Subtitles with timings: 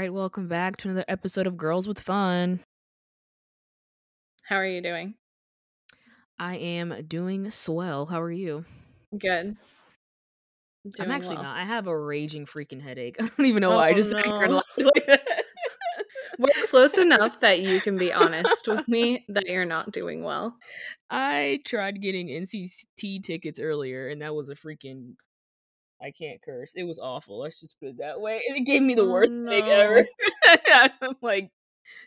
[0.00, 2.60] Right, welcome back to another episode of Girls with Fun.
[4.44, 5.12] How are you doing?
[6.38, 8.06] I am doing swell.
[8.06, 8.64] How are you?
[9.18, 9.58] Good.
[10.98, 11.42] I'm actually well.
[11.42, 11.58] not.
[11.58, 13.16] I have a raging freaking headache.
[13.20, 13.88] I don't even know why.
[13.88, 14.62] I Oh, just here no.
[14.78, 15.44] like that.
[16.38, 20.56] We're close enough that you can be honest with me that you're not doing well.
[21.10, 25.16] I tried getting NCT tickets earlier, and that was a freaking.
[26.02, 26.72] I can't curse.
[26.74, 27.40] It was awful.
[27.40, 28.42] Let's just put it that way.
[28.48, 30.06] And it gave me the Oh, worst headache ever.
[31.02, 31.50] I'm like,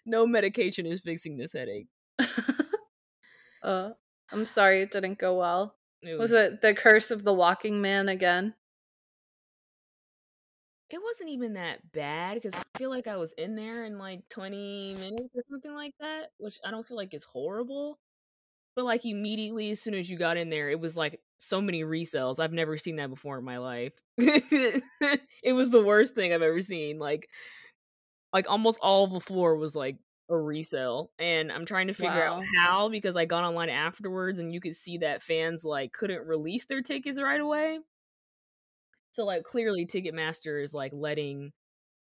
[0.06, 1.88] no medication is fixing this headache.
[3.64, 3.92] uh,
[4.32, 5.76] I'm sorry it didn't go well.
[6.02, 8.56] It Was it the curse of the walking man again?
[10.90, 14.28] It wasn't even that bad because I feel like I was in there in like
[14.30, 17.98] 20 minutes or something like that, which I don't feel like is horrible.
[18.76, 21.84] But like immediately as soon as you got in there, it was like so many
[21.84, 22.40] resells.
[22.40, 23.94] I've never seen that before in my life.
[24.18, 27.00] it was the worst thing I've ever seen.
[27.00, 27.30] Like
[28.32, 29.98] like almost all of the floor was like
[30.30, 31.12] a resell.
[31.20, 34.76] And I'm trying to figure out how because I got online afterwards and you could
[34.76, 37.80] see that fans like couldn't release their tickets right away.
[39.12, 41.52] So like clearly Ticketmaster is like letting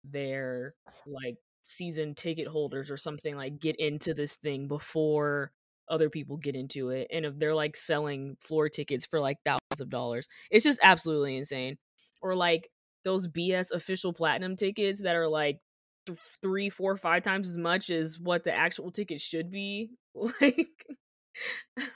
[0.04, 0.76] their
[1.08, 5.52] like season ticket holders or something like get into this thing before
[5.90, 9.80] other people get into it and if they're like selling floor tickets for like thousands
[9.80, 11.78] of dollars it's just absolutely insane.
[12.22, 12.70] Or like
[13.04, 15.60] those bs official platinum tickets that are like
[16.06, 19.92] th- three four five times as much as what the actual ticket should be
[20.42, 20.68] like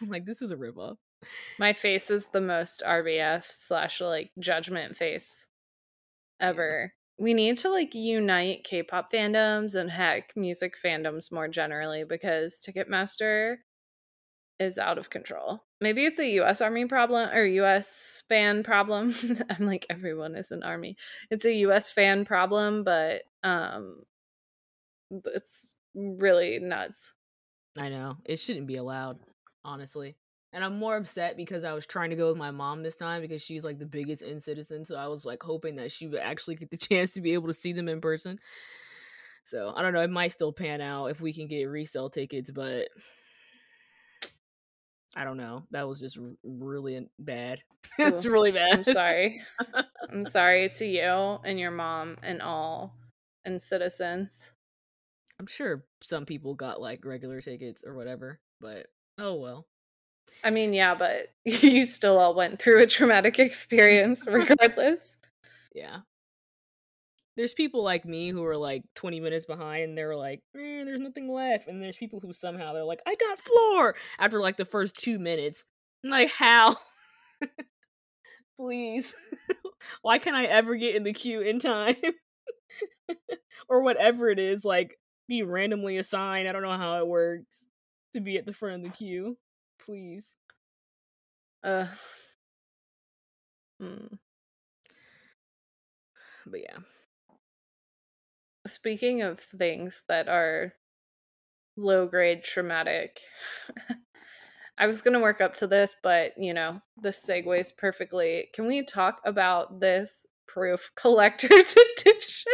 [0.07, 0.97] like this is a ripoff.
[1.59, 5.47] My face is the most RBF slash like judgment face
[6.39, 6.93] ever.
[7.17, 13.57] We need to like unite K-pop fandoms and heck music fandoms more generally because Ticketmaster
[14.59, 15.63] is out of control.
[15.81, 19.13] Maybe it's a US Army problem or US fan problem.
[19.49, 20.97] I'm like everyone is an army.
[21.29, 24.03] It's a US fan problem, but um
[25.25, 27.13] it's really nuts.
[27.77, 28.17] I know.
[28.25, 29.19] It shouldn't be allowed,
[29.65, 30.15] honestly.
[30.51, 33.21] And I'm more upset because I was trying to go with my mom this time
[33.21, 34.85] because she's like the biggest NCTzen.
[34.85, 37.47] So I was like hoping that she would actually get the chance to be able
[37.47, 38.39] to see them in person.
[39.43, 40.01] So I don't know.
[40.01, 42.89] It might still pan out if we can get resale tickets, but
[45.15, 45.63] I don't know.
[45.71, 47.61] That was just really bad.
[47.99, 48.93] it's really I'm bad.
[48.93, 49.41] sorry.
[50.11, 52.95] I'm sorry to you and your mom and all
[53.47, 54.51] NCTzens.
[55.39, 58.87] I'm sure some people got like regular tickets or whatever, but
[59.19, 59.65] oh well.
[60.43, 65.17] I mean, yeah, but you still all went through a traumatic experience regardless.
[65.75, 65.99] Yeah.
[67.35, 70.99] There's people like me who are like 20 minutes behind and they're like, eh, there's
[70.99, 71.67] nothing left.
[71.67, 75.17] And there's people who somehow they're like, I got floor after like the first two
[75.17, 75.65] minutes.
[76.03, 76.75] I'm like, how?
[78.59, 79.15] Please.
[80.01, 81.95] Why can't I ever get in the queue in time?
[83.69, 86.47] or whatever it is, like be randomly assigned.
[86.47, 87.67] I don't know how it works
[88.13, 89.37] to be at the front of the queue.
[89.83, 90.37] Please.
[91.63, 91.87] Uh,
[93.81, 94.17] mm.
[96.45, 96.77] But yeah.
[98.65, 100.73] Speaking of things that are
[101.75, 103.19] low grade traumatic,
[104.77, 108.49] I was going to work up to this, but you know, this segues perfectly.
[108.53, 112.53] Can we talk about this proof collector's edition?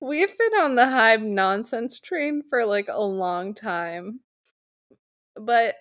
[0.00, 4.20] We've been on the Hybe nonsense train for like a long time.
[5.34, 5.76] But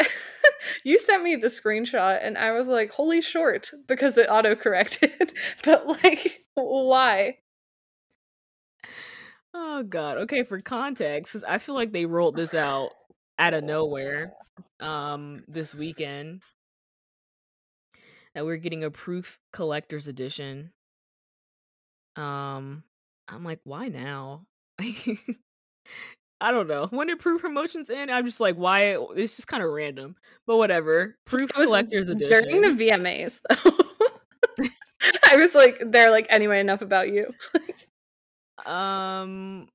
[0.84, 5.32] you sent me the screenshot and I was like, holy short, because it auto corrected.
[5.64, 7.38] but like, why?
[9.54, 10.18] Oh god.
[10.18, 12.90] Okay, for context, 'cause I feel like they rolled this out
[13.38, 14.32] out of nowhere
[14.80, 16.42] um this weekend
[18.34, 20.72] that we're getting a proof collector's edition.
[22.16, 22.82] Um
[23.28, 24.46] I'm like, why now?
[26.40, 26.86] I don't know.
[26.90, 28.10] When did proof promotions end?
[28.10, 30.16] I'm just like, why it's just kind of random.
[30.46, 31.16] But whatever.
[31.24, 32.28] Proof collector's edition.
[32.28, 34.66] during the VMAs though.
[35.30, 37.32] I was like, they're like, anyway, enough about you.
[38.64, 39.68] Um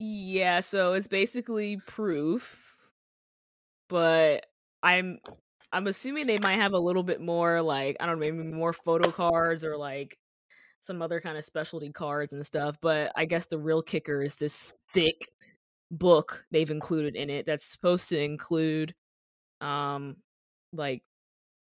[0.00, 2.74] yeah, so it's basically proof,
[3.88, 4.46] but
[4.82, 5.18] I'm
[5.72, 8.72] I'm assuming they might have a little bit more like I don't know, maybe more
[8.72, 10.16] photo cards or like
[10.80, 14.36] some other kind of specialty cards and stuff, but I guess the real kicker is
[14.36, 15.28] this thick
[15.90, 18.94] book they've included in it that's supposed to include
[19.60, 20.16] um
[20.72, 21.02] like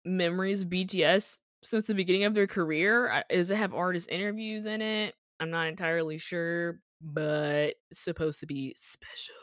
[0.06, 3.12] memories of BTS since the beginning of their career.
[3.12, 5.16] I- Does it have artist interviews in it?
[5.40, 9.36] I'm not entirely sure, but supposed to be special.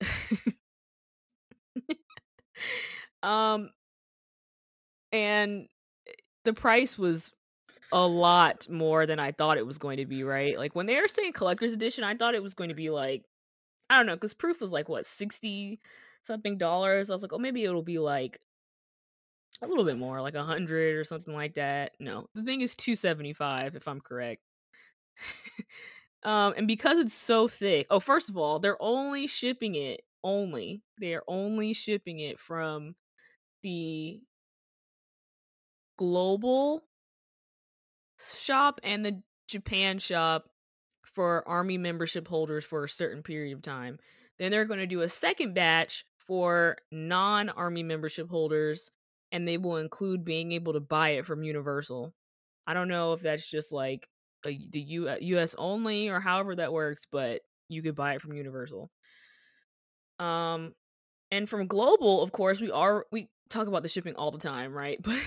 [3.22, 3.70] um
[5.12, 5.68] and
[6.44, 7.32] the price was
[7.92, 10.58] a lot more than I thought it was going to be, right?
[10.58, 13.24] Like when they were saying collector's edition, I thought it was going to be like
[13.90, 15.80] I don't know, because proof was like what, 60
[16.22, 17.10] something dollars.
[17.10, 18.38] I was like, oh, maybe it'll be like
[19.62, 21.92] a little bit more, like a hundred or something like that.
[21.98, 24.42] No, the thing is 275 if I'm correct.
[26.22, 30.82] um, and because it's so thick, oh, first of all, they're only shipping it only.
[30.98, 32.94] They're only shipping it from
[33.62, 34.20] the
[35.96, 36.84] global
[38.18, 40.48] shop and the Japan shop
[41.04, 43.98] for army membership holders for a certain period of time.
[44.38, 48.90] Then they're going to do a second batch for non-army membership holders
[49.32, 52.14] and they will include being able to buy it from Universal.
[52.66, 54.08] I don't know if that's just like
[54.46, 58.34] a, the U, US only or however that works, but you could buy it from
[58.34, 58.90] Universal.
[60.18, 60.74] Um
[61.30, 64.72] and from global, of course, we are we talk about the shipping all the time,
[64.72, 64.98] right?
[65.02, 65.20] But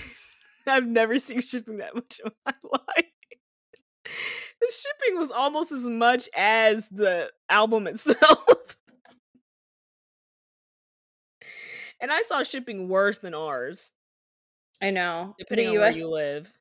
[0.68, 3.06] I've never seen shipping that much in my life.
[4.06, 8.78] the shipping was almost as much as the album itself.
[12.00, 13.94] and I saw shipping worse than ours.
[14.82, 15.36] I know.
[15.38, 15.94] Depending on US...
[15.94, 16.54] where you live.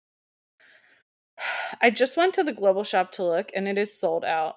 [1.81, 4.57] I just went to the global shop to look and it is sold out.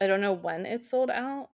[0.00, 1.48] I don't know when it sold out,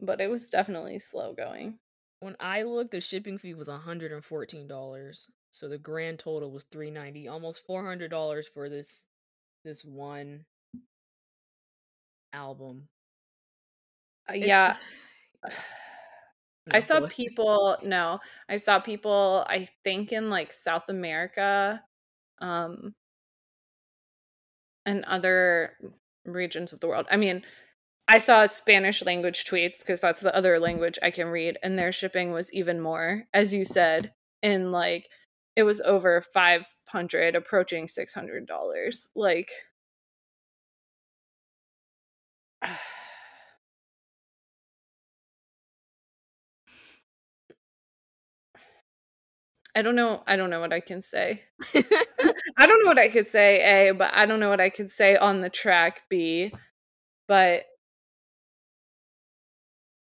[0.00, 1.78] but it was definitely slow going.
[2.24, 5.28] When I looked, the shipping fee was $114.
[5.50, 9.04] So the grand total was 390, almost $400 for this
[9.62, 10.46] this one
[12.32, 12.88] album.
[14.26, 14.76] Uh, yeah.
[16.70, 21.82] I saw people no, I saw people I think in like South America
[22.40, 22.94] um
[24.86, 25.72] and other
[26.24, 27.06] regions of the world.
[27.10, 27.42] I mean,
[28.08, 31.92] I saw Spanish language tweets because that's the other language I can read, and their
[31.92, 34.12] shipping was even more, as you said,
[34.42, 35.08] in like
[35.56, 39.08] it was over five hundred, approaching six hundred dollars.
[39.14, 39.50] Like,
[49.76, 50.22] I don't know.
[50.26, 51.42] I don't know what I can say.
[51.74, 54.90] I don't know what I could say, A, but I don't know what I could
[54.90, 56.52] say on the track, B.
[57.28, 57.64] But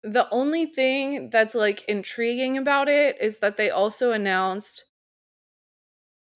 [0.06, 4.86] the only thing that's like intriguing about it is that they also announced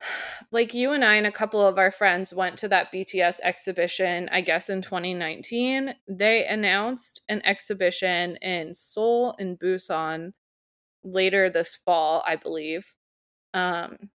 [0.51, 4.27] like you and I and a couple of our friends went to that BTS exhibition,
[4.31, 5.93] I guess in 2019.
[6.07, 10.33] They announced an exhibition in Seoul and Busan
[11.03, 12.95] later this fall, I believe.
[13.53, 14.09] Um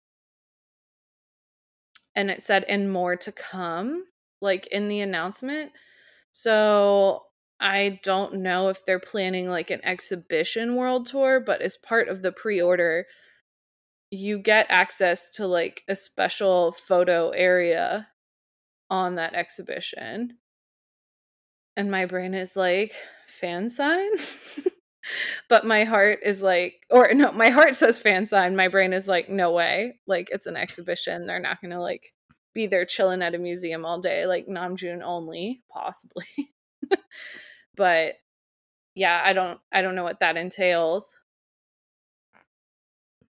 [2.15, 4.06] and it said and more to come
[4.39, 5.74] like in the announcement.
[6.31, 7.24] So
[7.61, 12.23] I don't know if they're planning like an exhibition world tour, but as part of
[12.23, 13.05] the pre order,
[14.09, 18.07] you get access to like a special photo area
[18.89, 20.37] on that exhibition.
[21.77, 22.93] And my brain is like,
[23.27, 24.09] fan sign?
[25.49, 28.55] but my heart is like, or no, my heart says fan sign.
[28.55, 30.00] My brain is like, no way.
[30.07, 31.27] Like, it's an exhibition.
[31.27, 32.13] They're not going to like
[32.53, 36.25] be there chilling at a museum all day, like Namjoon only, possibly.
[37.75, 38.15] but
[38.95, 41.15] yeah, I don't I don't know what that entails.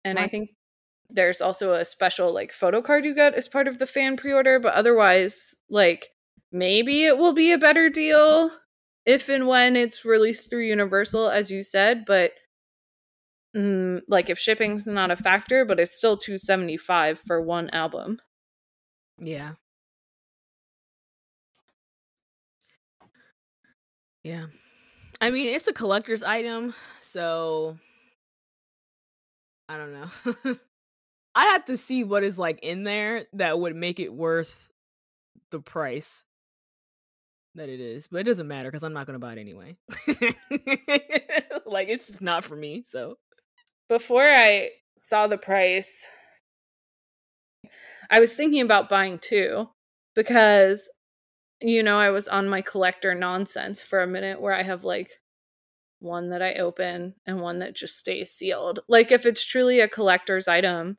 [0.04, 0.50] And I think
[1.10, 4.58] there's also a special like photo card you get as part of the fan pre-order,
[4.58, 6.08] but otherwise like
[6.52, 8.50] maybe it will be a better deal
[9.04, 12.32] if and when it's released through Universal as you said, but
[13.56, 18.20] mm, like if shipping's not a factor, but it's still 275 for one album.
[19.18, 19.52] Yeah.
[24.22, 24.46] Yeah.
[25.20, 27.78] I mean, it's a collector's item, so
[29.68, 30.56] I don't know.
[31.34, 34.68] I have to see what is like in there that would make it worth
[35.50, 36.24] the price
[37.54, 39.76] that it is, but it doesn't matter because I'm not gonna buy it anyway.
[41.66, 42.84] like it's just not for me.
[42.88, 43.16] So
[43.88, 46.06] before I saw the price,
[48.10, 49.68] I was thinking about buying two
[50.14, 50.88] because
[51.60, 55.20] you know, I was on my collector nonsense for a minute where I have like
[56.00, 58.80] one that I open and one that just stays sealed.
[58.88, 60.98] Like if it's truly a collector's item,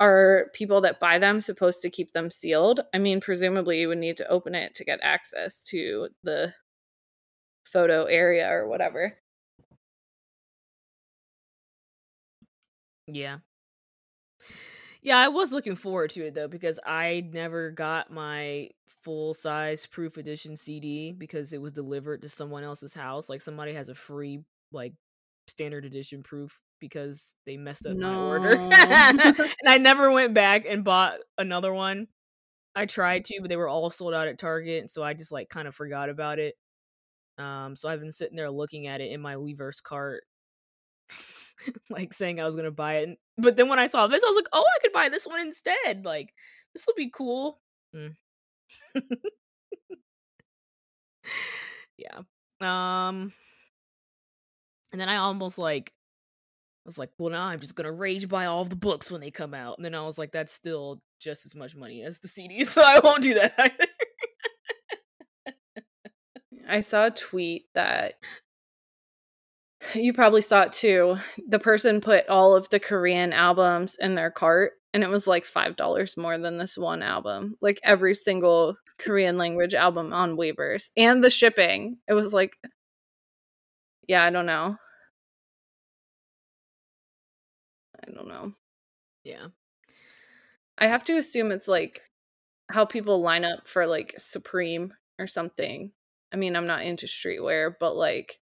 [0.00, 2.80] are people that buy them supposed to keep them sealed?
[2.94, 6.54] I mean, presumably you would need to open it to get access to the
[7.64, 9.16] photo area or whatever.
[13.06, 13.38] Yeah.
[15.02, 18.70] Yeah, I was looking forward to it though because I never got my
[19.02, 23.28] full size proof edition CD because it was delivered to someone else's house.
[23.28, 24.40] Like somebody has a free
[24.72, 24.94] like
[25.46, 28.12] standard edition proof because they messed up no.
[28.12, 28.54] my order.
[28.72, 32.06] and I never went back and bought another one.
[32.74, 35.48] I tried to, but they were all sold out at Target, so I just like
[35.48, 36.54] kind of forgot about it.
[37.36, 40.24] Um, so I've been sitting there looking at it in my Weverse cart,
[41.90, 43.18] like saying I was gonna buy it.
[43.36, 45.40] But then when I saw this, I was like, oh, I could buy this one
[45.40, 46.04] instead.
[46.04, 46.32] Like
[46.72, 47.60] this will be cool.
[47.94, 48.14] Mm.
[51.98, 52.18] yeah.
[52.60, 53.32] Um.
[54.92, 55.92] And then I almost like
[56.86, 59.30] I was like, well, now I'm just gonna rage buy all the books when they
[59.30, 59.76] come out.
[59.78, 62.82] And then I was like, that's still just as much money as the CD, so
[62.82, 63.86] I won't do that either.
[66.68, 68.14] I saw a tweet that
[69.94, 71.16] you probably saw it too.
[71.48, 75.44] The person put all of the Korean albums in their cart and it was like
[75.44, 77.56] $5 more than this one album.
[77.60, 81.98] Like every single Korean language album on Weverse and the shipping.
[82.08, 82.56] It was like
[84.08, 84.76] yeah, I don't know.
[88.02, 88.54] I don't know.
[89.22, 89.48] Yeah.
[90.78, 92.00] I have to assume it's like
[92.70, 95.92] how people line up for like Supreme or something.
[96.32, 98.38] I mean, I'm not into streetwear, but like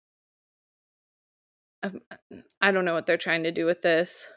[2.62, 4.28] I don't know what they're trying to do with this.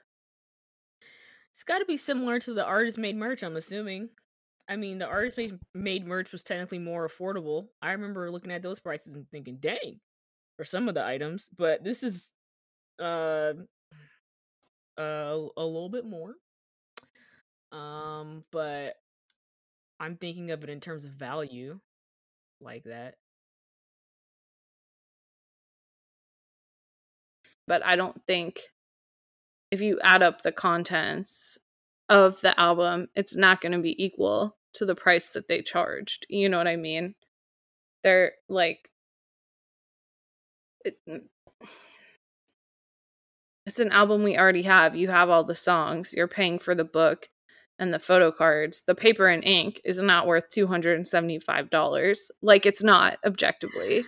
[1.53, 4.09] It's got to be similar to the artist made merch, I'm assuming.
[4.69, 7.67] I mean, the artist made, made merch was technically more affordable.
[7.83, 10.01] I remember looking at those prices and thinking, "Dang,"
[10.57, 12.33] for some of the items, but this is
[12.99, 13.53] uh
[14.99, 16.35] uh, a little bit more.
[17.73, 18.95] Um, but
[19.99, 21.81] I'm thinking of it in terms of value,
[22.61, 23.17] like that.
[27.67, 28.61] But I don't think
[29.71, 31.59] if you add up the contents
[32.09, 36.27] of the album, it's not going to be equal to the price that they charged.
[36.29, 37.15] You know what I mean?
[38.03, 38.91] They're like,
[40.85, 41.23] it, mm,
[43.67, 44.95] it's an album we already have.
[44.95, 46.13] You have all the songs.
[46.13, 47.29] You're paying for the book
[47.79, 48.83] and the photo cards.
[48.87, 52.31] The paper and ink is not worth $275.
[52.43, 54.05] Like it's not objectively.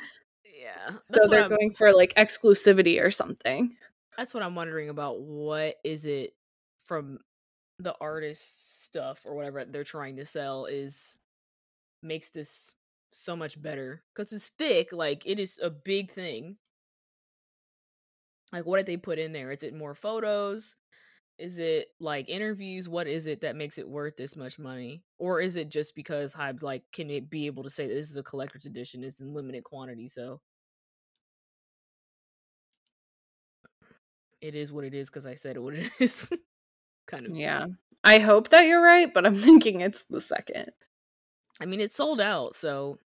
[0.66, 0.96] Yeah.
[1.00, 3.76] So they're I'm, going for like exclusivity or something.
[4.16, 5.20] That's what I'm wondering about.
[5.20, 6.32] What is it
[6.85, 7.18] from
[7.78, 11.18] the artist stuff or whatever they're trying to sell is
[12.02, 12.75] makes this
[13.12, 16.56] so much better because it's thick like it is a big thing
[18.52, 19.50] like, what did they put in there?
[19.50, 20.76] Is it more photos?
[21.38, 22.88] Is it like interviews?
[22.88, 25.02] What is it that makes it worth this much money?
[25.18, 28.16] Or is it just because Hybe's like, can it be able to say this is
[28.16, 29.04] a collector's edition?
[29.04, 30.40] It's in limited quantity, so
[34.40, 36.30] it is what it is because I said what it is.
[37.06, 37.36] kind of.
[37.36, 37.66] Yeah.
[38.04, 40.70] I hope that you're right, but I'm thinking it's the second.
[41.60, 42.98] I mean, it's sold out, so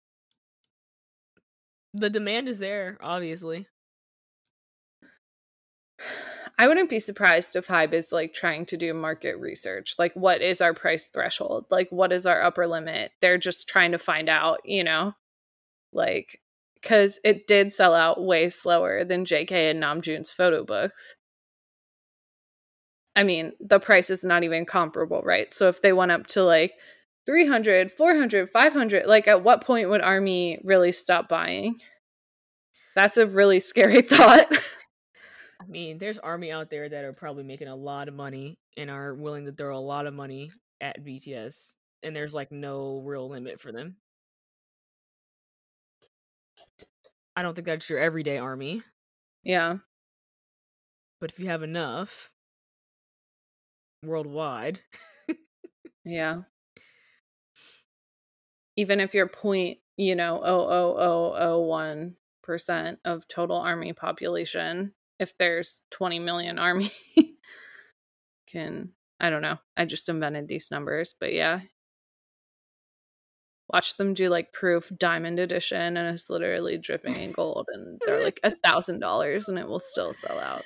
[1.94, 3.66] the demand is there, obviously.
[6.58, 9.94] I wouldn't be surprised if Hybe is like trying to do market research.
[9.98, 11.66] Like, what is our price threshold?
[11.70, 13.12] Like, what is our upper limit?
[13.20, 15.12] They're just trying to find out, you know?
[15.92, 16.40] Like,
[16.80, 21.16] because it did sell out way slower than JK and Namjoon's photo books.
[23.16, 25.52] I mean, the price is not even comparable, right?
[25.52, 26.74] So if they went up to like
[27.26, 31.74] 300, 400, 500, like at what point would Army really stop buying?
[32.94, 34.46] That's a really scary thought.
[35.60, 38.88] I mean, there's army out there that are probably making a lot of money and
[38.90, 43.28] are willing to throw a lot of money at BTS, and there's like no real
[43.28, 43.96] limit for them.
[47.38, 48.82] I don't think that's your everyday army.
[49.44, 49.76] Yeah.
[51.20, 52.32] But if you have enough
[54.04, 54.80] worldwide.
[56.04, 56.38] yeah.
[58.76, 63.92] Even if you're point, you know, oh oh oh oh one percent of total army
[63.92, 66.90] population, if there's 20 million army
[68.48, 68.90] can
[69.20, 69.58] I don't know.
[69.76, 71.60] I just invented these numbers, but yeah.
[73.72, 78.20] Watch them do like proof diamond edition and it's literally dripping in gold and they're
[78.24, 80.64] like a thousand dollars and it will still sell out.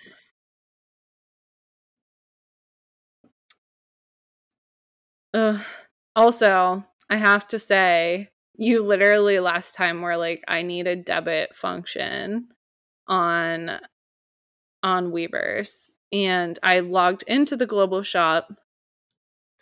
[5.34, 5.60] Uh,
[6.14, 11.54] also, I have to say, you literally last time were like, I need a debit
[11.54, 12.48] function
[13.08, 13.80] on
[14.82, 18.52] on Weverse and I logged into the global shop.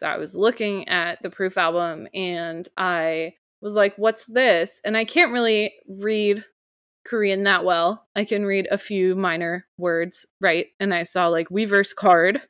[0.00, 4.80] So I was looking at the proof album and I was like, what's this?
[4.82, 6.42] And I can't really read
[7.06, 8.06] Korean that well.
[8.16, 10.68] I can read a few minor words, right?
[10.80, 12.40] And I saw like Weverse card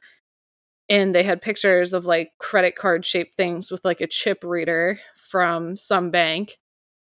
[0.89, 5.01] and they had pictures of like credit card shaped things with like a chip reader
[5.17, 6.57] from some bank,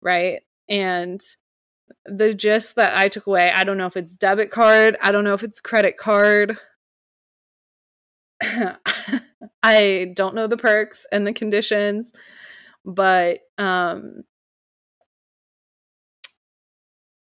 [0.02, 0.42] right?
[0.68, 1.18] And
[2.04, 5.24] the gist that I took away, I don't know if it's debit card, I don't
[5.24, 6.58] know if it's credit card.
[9.62, 12.12] I don't know the perks and the conditions,
[12.84, 14.24] but um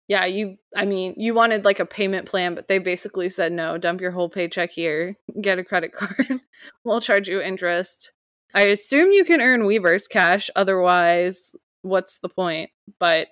[0.08, 3.76] yeah, you I mean, you wanted like a payment plan, but they basically said no,
[3.78, 6.40] dump your whole paycheck here, get a credit card.
[6.84, 8.12] we'll charge you interest.
[8.54, 12.70] I assume you can earn Weverse cash, otherwise what's the point?
[12.98, 13.28] But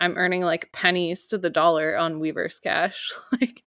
[0.00, 3.10] I'm earning like pennies to the dollar on Weverse cash.
[3.40, 3.62] like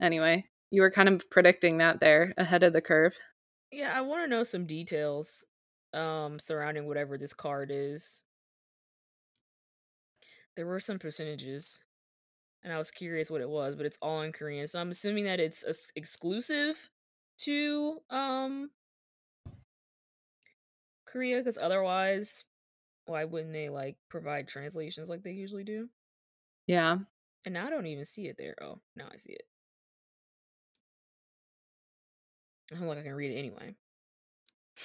[0.00, 3.14] anyway, you were kind of predicting that there ahead of the curve.
[3.72, 5.44] Yeah, I want to know some details
[5.92, 8.22] um surrounding whatever this card is.
[10.56, 11.80] There were some percentages
[12.62, 14.66] and I was curious what it was, but it's all in Korean.
[14.66, 16.90] So I'm assuming that it's ex- exclusive
[17.38, 18.70] to um
[21.04, 22.44] Korea cuz otherwise
[23.06, 25.88] why wouldn't they like provide translations like they usually do?
[26.66, 26.98] Yeah.
[27.44, 28.56] And now I don't even see it there.
[28.60, 29.46] Oh, now I see it.
[32.72, 33.74] I don't like I can read it anyway.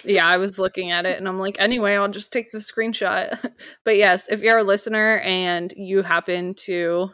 [0.05, 3.37] Yeah, I was looking at it and I'm like, anyway, I'll just take the screenshot.
[3.85, 7.09] but yes, if you're a listener and you happen to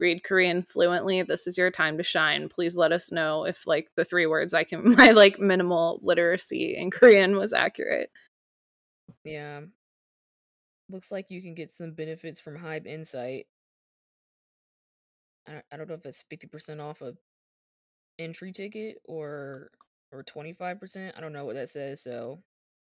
[0.00, 2.48] read Korean fluently, this is your time to shine.
[2.48, 6.76] Please let us know if like the three words I can my like minimal literacy
[6.76, 8.10] in Korean was accurate.
[9.24, 9.60] Yeah.
[10.88, 13.46] Looks like you can get some benefits from Hybe Insight.
[15.48, 17.14] I, I don't know if it's 50% off a
[18.18, 19.70] entry ticket or
[20.16, 21.12] or 25%.
[21.16, 22.40] I don't know what that says, so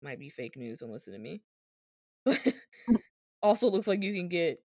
[0.02, 0.80] might be fake news.
[0.80, 1.42] Don't listen to me.
[3.42, 4.62] also looks like you can get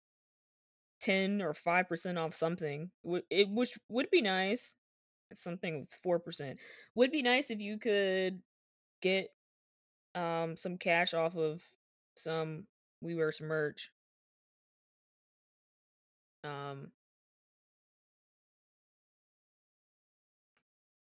[1.01, 2.91] 10 or 5% off something,
[3.29, 4.75] it, which would be nice.
[5.33, 6.55] Something with 4%.
[6.95, 8.41] Would be nice if you could
[9.01, 9.29] get
[10.15, 11.63] um some cash off of
[12.15, 12.65] some
[13.03, 13.91] Weverse merch.
[16.43, 16.91] Um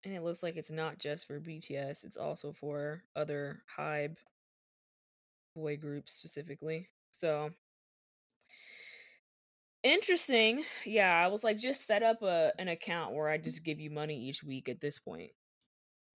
[0.06, 4.16] and it looks like it's not just for BTS, it's also for other Hybe
[5.56, 6.88] boy groups specifically.
[7.12, 7.50] So
[9.86, 10.64] Interesting.
[10.84, 13.92] Yeah, I was like, just set up a an account where I just give you
[13.92, 15.30] money each week at this point.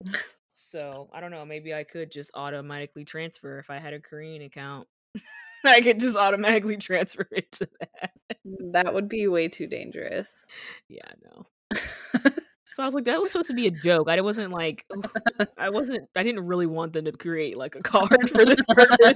[0.48, 1.44] so I don't know.
[1.44, 4.88] Maybe I could just automatically transfer if I had a Korean account.
[5.64, 8.10] I could just automatically transfer it to that.
[8.44, 10.44] Mm, that would be way too dangerous.
[10.88, 11.46] Yeah, no.
[12.80, 14.08] so I was like, that was supposed to be a joke.
[14.08, 14.86] I wasn't like,
[15.58, 19.14] I wasn't, I didn't really want them to create like a card for this purpose.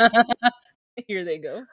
[1.08, 1.64] Here they go.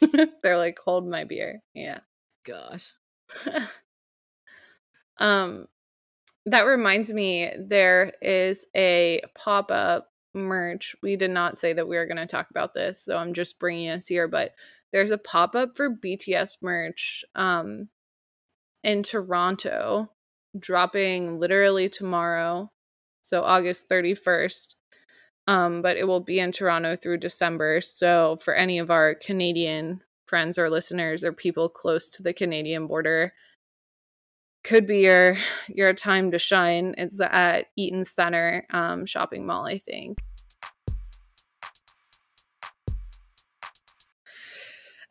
[0.44, 1.64] They're like, hold my beer.
[1.74, 1.98] Yeah.
[2.46, 2.92] Gosh.
[5.18, 5.66] um,
[6.46, 10.94] that reminds me, there is a pop up merch.
[11.02, 13.58] We did not say that we were going to talk about this, so I'm just
[13.58, 14.28] bringing us here.
[14.28, 14.52] But
[14.92, 17.88] there's a pop up for BTS merch um,
[18.84, 20.12] in Toronto,
[20.58, 22.70] dropping literally tomorrow,
[23.22, 24.74] so August 31st
[25.46, 27.80] um, but it will be in Toronto through December.
[27.80, 32.86] So for any of our Canadian friends or listeners or people close to the Canadian
[32.86, 33.32] border,
[34.62, 35.36] could be your
[35.68, 36.94] your time to shine.
[36.96, 40.18] It's at Eaton Center um, shopping mall, I think.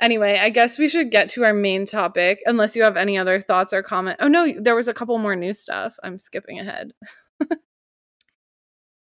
[0.03, 3.39] Anyway, I guess we should get to our main topic, unless you have any other
[3.39, 4.17] thoughts or comment.
[4.19, 5.95] Oh no, there was a couple more new stuff.
[6.03, 6.91] I'm skipping ahead.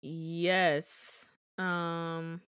[0.01, 1.31] Yes.
[1.57, 2.41] Um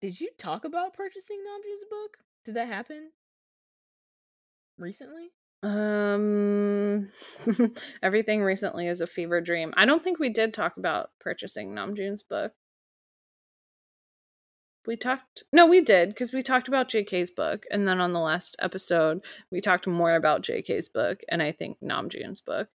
[0.00, 2.18] Did you talk about purchasing Namjoon's book?
[2.44, 3.12] Did that happen
[4.78, 5.30] recently?
[5.62, 7.08] Um
[8.02, 9.72] everything recently is a fever dream.
[9.76, 12.52] I don't think we did talk about purchasing Namjoon's book.
[14.86, 18.20] We talked No, we did because we talked about JK's book and then on the
[18.20, 22.68] last episode we talked more about JK's book and I think Namjoon's book.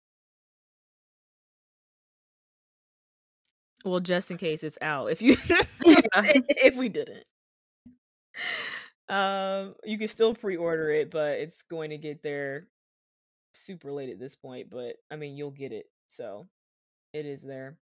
[3.84, 5.36] Well, just in case it's out, if you
[5.84, 7.24] if we didn't,
[9.08, 12.66] um, you can still pre-order it, but it's going to get there
[13.54, 14.70] super late at this point.
[14.70, 16.48] But I mean, you'll get it, so
[17.12, 17.78] it is there.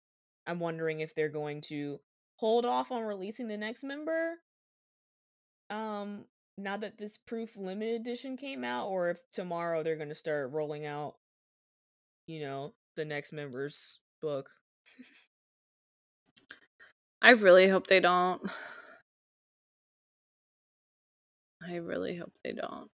[0.46, 1.98] I'm wondering if they're going to
[2.36, 4.34] hold off on releasing the next member,
[5.70, 6.24] um,
[6.56, 10.52] now that this proof limited edition came out, or if tomorrow they're going to start
[10.52, 11.14] rolling out,
[12.26, 14.50] you know, the next member's book.
[17.22, 18.42] I really hope they don't.
[21.66, 22.90] I really hope they don't.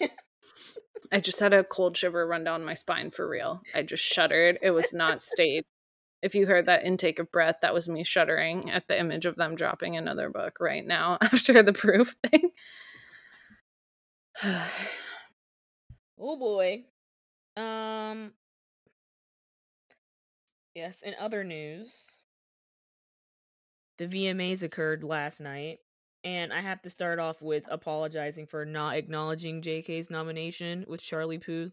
[1.12, 3.62] I just had a cold shiver run down my spine for real.
[3.74, 4.58] I just shuddered.
[4.62, 5.66] It was not staged.
[6.22, 9.36] If you heard that intake of breath, that was me shuddering at the image of
[9.36, 12.50] them dropping another book right now after the proof thing.
[16.20, 16.82] Oh boy.
[17.56, 18.32] Um
[20.74, 22.20] Yes, in other news,
[23.98, 25.78] the VMAs occurred last night,
[26.22, 31.38] and I have to start off with apologizing for not acknowledging JK's nomination with Charlie
[31.38, 31.72] Puth,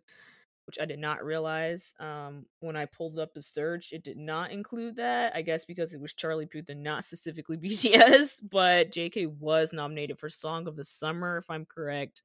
[0.65, 1.93] which I did not realize.
[1.99, 5.36] Um, when I pulled up the search, it did not include that.
[5.36, 10.19] I guess because it was Charlie Puth and not specifically BTS, but JK was nominated
[10.19, 12.23] for Song of the Summer, if I'm correct,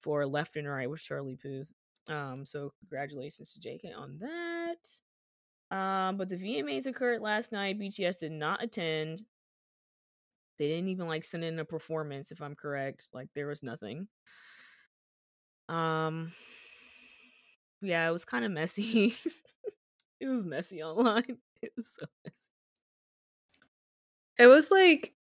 [0.00, 1.72] for Left and Right with Charlie Puth.
[2.08, 5.76] Um, so congratulations to JK on that.
[5.76, 7.78] Um, but the VMAs occurred last night.
[7.78, 9.22] BTS did not attend.
[10.58, 13.08] They didn't even like send in a performance, if I'm correct.
[13.12, 14.08] Like there was nothing.
[15.68, 16.32] Um,
[17.82, 19.14] yeah, it was kind of messy.
[20.20, 21.38] it was messy online.
[21.62, 22.50] It was so messy.
[24.38, 25.14] It was like,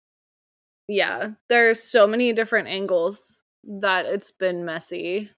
[0.87, 5.29] yeah, there's so many different angles that it's been messy.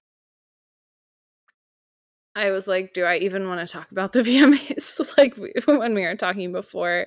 [2.34, 5.94] I was like, do I even want to talk about the VMAs like we, when
[5.94, 7.06] we were talking before?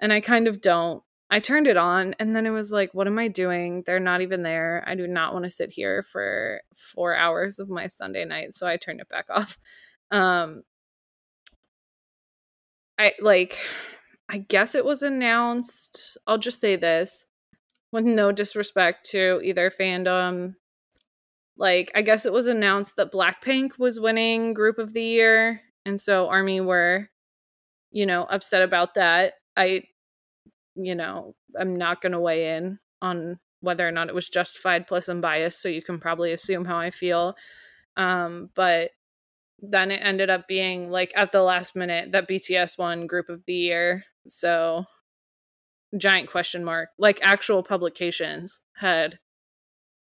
[0.00, 1.02] And I kind of don't.
[1.30, 3.82] I turned it on and then it was like, what am I doing?
[3.84, 4.84] They're not even there.
[4.86, 8.54] I do not want to sit here for four hours of my Sunday night.
[8.54, 9.58] So I turned it back off.
[10.10, 10.62] Um,
[12.98, 13.58] I like,
[14.28, 16.16] I guess it was announced.
[16.26, 17.26] I'll just say this
[17.92, 20.54] with no disrespect to either fandom
[21.56, 26.00] like I guess it was announced that Blackpink was winning group of the year and
[26.00, 27.08] so Army were
[27.90, 29.34] you know upset about that.
[29.56, 29.84] I
[30.76, 34.86] you know, I'm not going to weigh in on whether or not it was justified
[34.86, 37.34] plus I'm biased so you can probably assume how I feel.
[37.96, 38.90] Um but
[39.58, 43.42] then it ended up being like at the last minute that BTS won group of
[43.46, 44.04] the year.
[44.28, 44.84] So
[45.96, 46.90] giant question mark.
[46.98, 49.18] Like actual publications had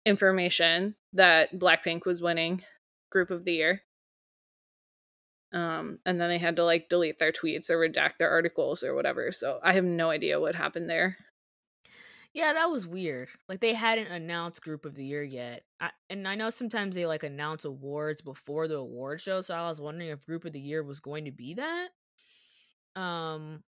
[0.04, 2.62] information that Blackpink was winning
[3.11, 3.83] group of the year.
[5.52, 8.94] Um, and then they had to like delete their tweets or redact their articles or
[8.94, 9.32] whatever.
[9.32, 11.16] So I have no idea what happened there.
[12.34, 13.30] Yeah, that was weird.
[13.48, 15.64] Like they hadn't announced group of the year yet.
[15.80, 19.68] I, and I know sometimes they like announce awards before the award show, so I
[19.68, 21.88] was wondering if group of the year was going to be that.
[22.94, 23.62] Um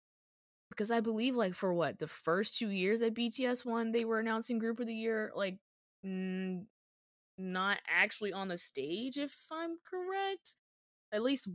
[0.69, 4.19] because I believe like for what, the first 2 years that BTS won, they were
[4.19, 5.59] announcing group of the year like
[7.37, 10.55] not actually on the stage, if I'm correct.
[11.11, 11.47] At least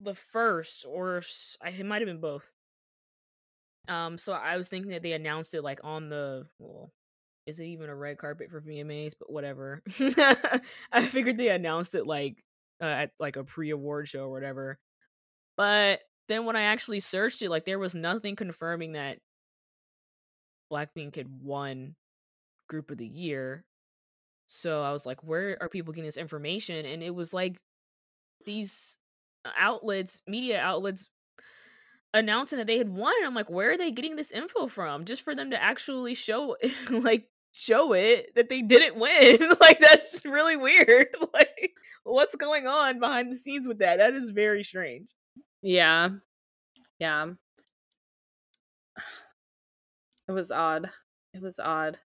[0.00, 1.18] the first, or
[1.64, 2.50] it might have been both.
[3.88, 6.92] Um, so I was thinking that they announced it like on the well,
[7.46, 9.14] is it even a red carpet for VMAs?
[9.18, 9.82] But whatever.
[10.92, 12.44] I figured they announced it like
[12.82, 14.78] uh, at like a pre-award show or whatever.
[15.56, 19.18] But then when I actually searched it, like there was nothing confirming that
[20.70, 21.96] Blackpink had won
[22.68, 23.64] Group of the Year.
[24.46, 26.86] So I was like, where are people getting this information?
[26.86, 27.58] And it was like
[28.44, 28.98] these
[29.44, 31.10] Uh, outlets, media outlets
[32.14, 33.14] announcing that they had won.
[33.24, 35.04] I'm like, where are they getting this info from?
[35.04, 36.56] Just for them to actually show
[36.90, 39.38] like show it that they didn't win.
[39.60, 41.08] like that's really weird.
[41.34, 41.72] like
[42.04, 43.98] what's going on behind the scenes with that?
[43.98, 45.10] That is very strange.
[45.62, 46.10] Yeah.
[46.98, 47.32] Yeah.
[50.28, 50.90] It was odd.
[51.32, 51.98] It was odd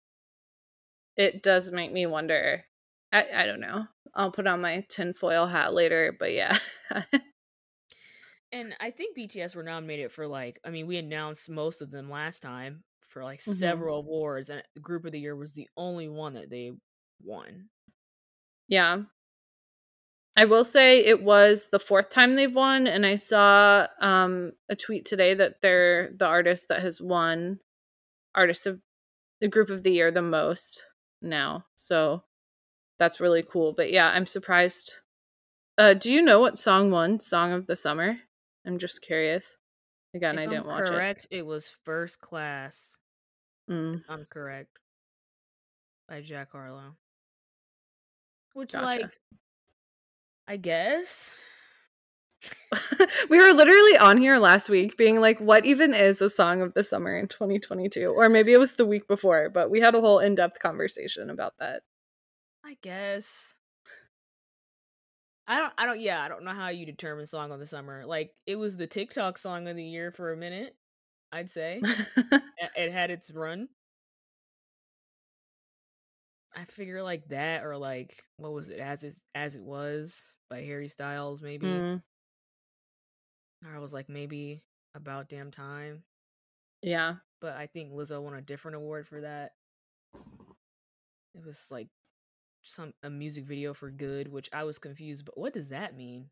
[1.17, 2.65] it does make me wonder.
[3.13, 3.87] I, I don't know.
[4.15, 6.59] I'll put on my tinfoil hat later, but yeah.
[8.53, 12.11] and I think BTS were nominated for like, I mean, we announced most of them
[12.11, 13.53] last time for like mm-hmm.
[13.53, 16.73] several awards, and the group of the year was the only one that they
[17.23, 17.69] won.
[18.69, 19.03] Yeah.
[20.35, 24.77] I will say it was the fourth time they've won, and I saw um, a
[24.77, 27.61] tweet today that they're the artist that has won
[28.35, 28.81] artist of
[29.43, 30.83] the group of the year the most
[31.21, 31.67] now.
[31.75, 32.23] So
[33.03, 33.73] that's really cool.
[33.73, 34.93] But yeah, I'm surprised.
[35.77, 38.17] Uh, do you know what song won Song of the Summer?
[38.65, 39.57] I'm just curious.
[40.15, 41.39] Again, if I didn't I'm watch correct, it.
[41.39, 42.97] it was First Class.
[43.69, 44.03] Mm.
[44.09, 44.79] I'm correct.
[46.09, 46.95] By Jack Harlow.
[48.55, 48.85] Which, gotcha.
[48.85, 49.19] like,
[50.47, 51.35] I guess.
[53.31, 56.75] we were literally on here last week being like, what even is a song of
[56.75, 58.07] the summer in 2022?
[58.07, 61.31] Or maybe it was the week before, but we had a whole in depth conversation
[61.31, 61.83] about that.
[62.65, 63.57] I guess.
[65.47, 68.07] I don't, I don't, yeah, I don't know how you determine song of the summer.
[68.07, 70.77] Like, it was the TikTok song of the year for a minute,
[71.33, 71.83] I'd say.
[72.77, 73.69] it had its run.
[76.55, 80.61] I figure like that or like what was it as it as it was by
[80.61, 81.67] Harry Styles maybe.
[81.67, 82.03] Mm.
[83.75, 86.03] I was like, maybe about damn time.
[86.83, 87.17] Yeah.
[87.41, 89.53] But I think Lizzo won a different award for that.
[91.35, 91.89] It was like
[92.63, 95.25] some a music video for good, which I was confused.
[95.25, 96.27] But what does that mean?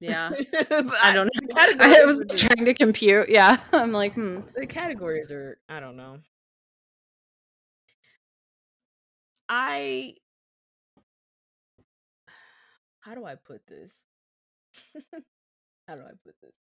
[0.00, 0.30] Yeah.
[0.68, 1.48] But I don't know.
[1.56, 3.28] I was just- trying to compute.
[3.28, 3.58] Yeah.
[3.72, 4.40] I'm like, hmm.
[4.56, 6.18] the categories are I don't know.
[9.48, 10.14] I
[13.00, 14.04] how do I put this?
[15.88, 16.61] how do I put this?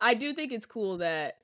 [0.00, 1.34] I do think it's cool that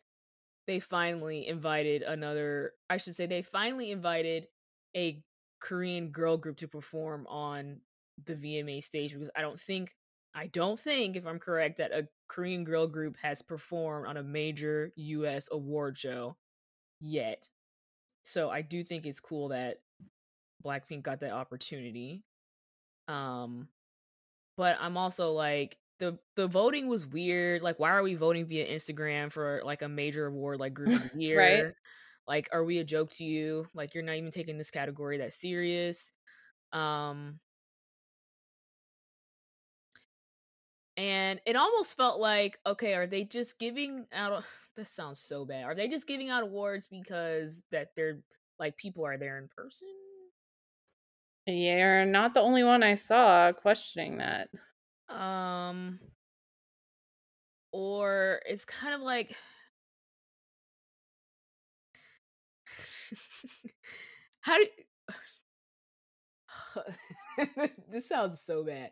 [0.67, 4.49] they finally invited another I should say they finally invited
[4.97, 5.23] a
[5.61, 7.81] Korean girl group to perform on
[8.27, 9.95] the VMA stage because I don't think
[10.35, 14.23] I don't think if I'm correct that a Korean girl group has performed on a
[14.23, 16.37] major US award show
[17.01, 17.49] yet.
[18.23, 19.79] So I do think it's cool that
[20.65, 22.23] Blackpink got that opportunity.
[23.09, 23.69] Um
[24.57, 27.63] but I'm also like the the voting was weird.
[27.63, 31.13] Like, why are we voting via Instagram for like a major award like Group of
[31.13, 31.39] the Year?
[31.39, 31.73] Right.
[32.27, 33.67] Like, are we a joke to you?
[33.75, 36.13] Like, you're not even taking this category that serious.
[36.73, 37.39] Um,
[40.97, 44.45] and it almost felt like, okay, are they just giving out?
[44.77, 45.63] This sounds so bad.
[45.67, 48.19] Are they just giving out awards because that they're
[48.59, 49.87] like people are there in person?
[51.47, 54.49] Yeah, you're not the only one I saw questioning that.
[55.09, 56.01] Um,
[57.73, 59.37] or it's kind of like
[64.41, 64.67] how do
[67.91, 68.91] this sounds so bad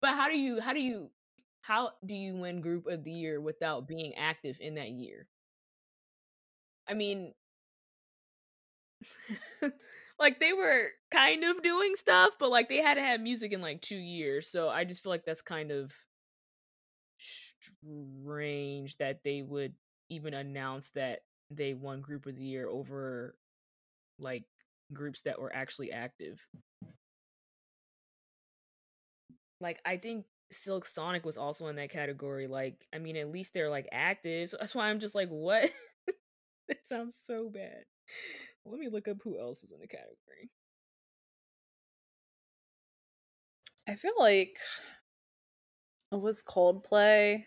[0.00, 1.10] but how do you how do you
[1.62, 5.28] how do you win group of the year without being active in that year?
[6.88, 7.34] I mean
[10.18, 13.80] like they were kind of doing stuff but like they hadn't had music in like
[13.80, 15.92] two years so i just feel like that's kind of
[17.18, 19.74] strange that they would
[20.10, 23.34] even announce that they won group of the year over
[24.18, 24.44] like
[24.92, 26.40] groups that were actually active.
[29.60, 32.46] Like I think Silk Sonic was also in that category.
[32.46, 34.50] Like, I mean, at least they're like active.
[34.50, 35.70] So that's why I'm just like, what?
[36.68, 37.84] that sounds so bad.
[38.70, 40.50] Let me look up who else was in the category.
[43.88, 44.58] I feel like
[46.12, 47.44] it was Coldplay.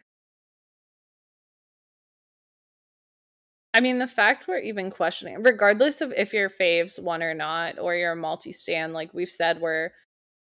[3.74, 7.78] I mean, the fact we're even questioning, regardless of if your faves won or not,
[7.80, 9.92] or you're a multi stand, like we've said, we're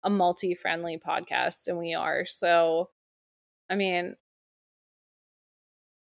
[0.04, 2.26] a multi friendly podcast and we are.
[2.26, 2.90] So,
[3.70, 4.16] I mean,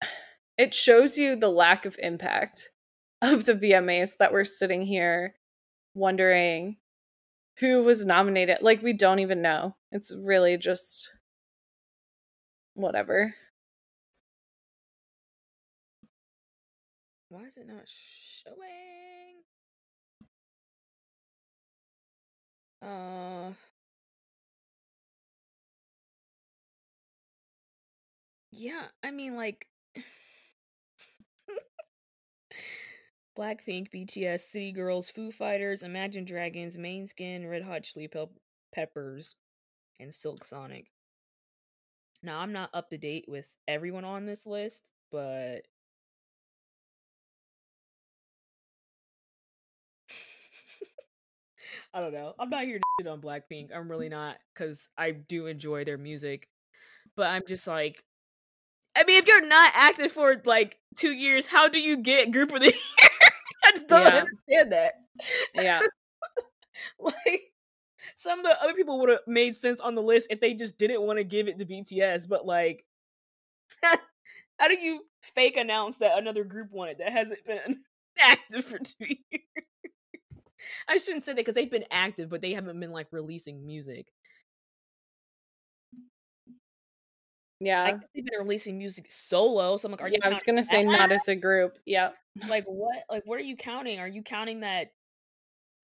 [0.59, 2.71] it shows you the lack of impact
[3.23, 5.35] of the VMAs that we're sitting here
[5.95, 6.77] wondering
[7.59, 8.59] who was nominated.
[8.63, 9.77] Like, we don't even know.
[9.93, 11.11] It's really just
[12.75, 13.35] whatever.
[17.29, 19.43] Why is it not showing?
[22.83, 23.53] Uh
[28.53, 29.67] Yeah, I mean like
[33.37, 38.31] Blackpink, BTS, City Girls, Foo Fighters, Imagine Dragons, Måneskin, Red Hot Chili Pep-
[38.75, 39.37] Peppers,
[40.01, 40.87] and Silk Sonic.
[42.23, 45.63] Now, I'm not up to date with everyone on this list, but
[51.95, 52.35] I don't know.
[52.39, 53.69] I'm not here to shit on Blackpink.
[53.75, 56.49] I'm really not because I do enjoy their music.
[57.17, 58.03] But I'm just like,
[58.97, 62.53] I mean, if you're not active for like two years, how do you get group
[62.53, 62.67] of the
[62.99, 63.11] year?
[63.77, 64.17] I just don't Yeah.
[64.17, 64.95] understand that.
[65.55, 65.83] Yeah.
[66.99, 67.53] like
[68.15, 70.79] some of the other people would have made sense on the list if they just
[70.79, 72.85] didn't want to give it to BTS, but like
[73.83, 77.83] how do you fake announce that another group wanted that hasn't been
[78.21, 79.45] active for two years?
[80.89, 84.13] I shouldn't say that because they've been active, but they haven't been like releasing music.
[87.85, 87.93] I Yeah.
[87.93, 89.77] guess they've been releasing music solo.
[89.77, 91.01] So I'm like, are Yeah, you I was gonna say that?
[91.01, 91.79] not as a group.
[91.87, 92.11] Yeah.
[92.49, 94.89] Like what like what are you counting are you counting that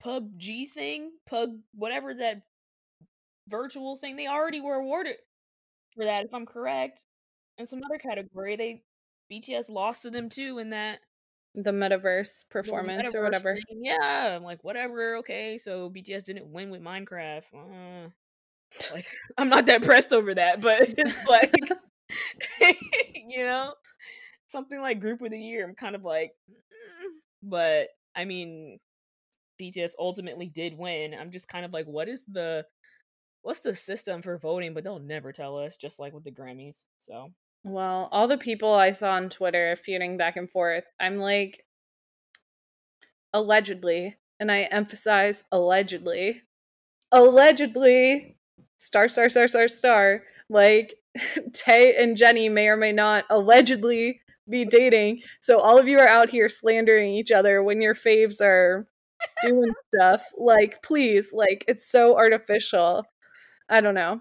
[0.05, 2.43] pubg thing pug whatever that
[3.49, 5.17] virtual thing they already were awarded
[5.95, 7.01] for that if i'm correct
[7.59, 8.83] and some other category they
[9.31, 10.99] bts lost to them too in that
[11.55, 13.55] The metaverse performance or metaverse whatever.
[13.55, 13.81] thing.
[13.83, 18.09] yeah i'm like whatever okay so bts didn't win with minecraft uh,
[18.93, 19.07] like
[19.39, 21.55] i'm not that pressed over that but it's like
[23.29, 23.73] you know
[24.53, 27.09] something like group of the year i'm kind of like "Mm."
[27.43, 28.79] but i mean
[29.63, 31.15] bts ultimately did win.
[31.15, 32.65] I'm just kind of like what is the
[33.43, 34.75] what's the system for voting?
[34.75, 37.33] But they'll never tell us just like with the grammys so.
[37.65, 41.65] Well, all the people I saw on Twitter feuding back and forth, I'm like,
[43.33, 46.43] allegedly, and I emphasize allegedly,
[47.13, 48.37] allegedly,
[48.79, 50.97] star, star, star, star, star, like
[51.53, 55.21] Tay and Jenny may or may not allegedly be dating.
[55.41, 58.87] So all of you are out here slandering each other when your faves are
[59.43, 60.25] doing stuff.
[60.37, 63.05] Like, please, like it's so artificial.
[63.69, 64.21] I don't know.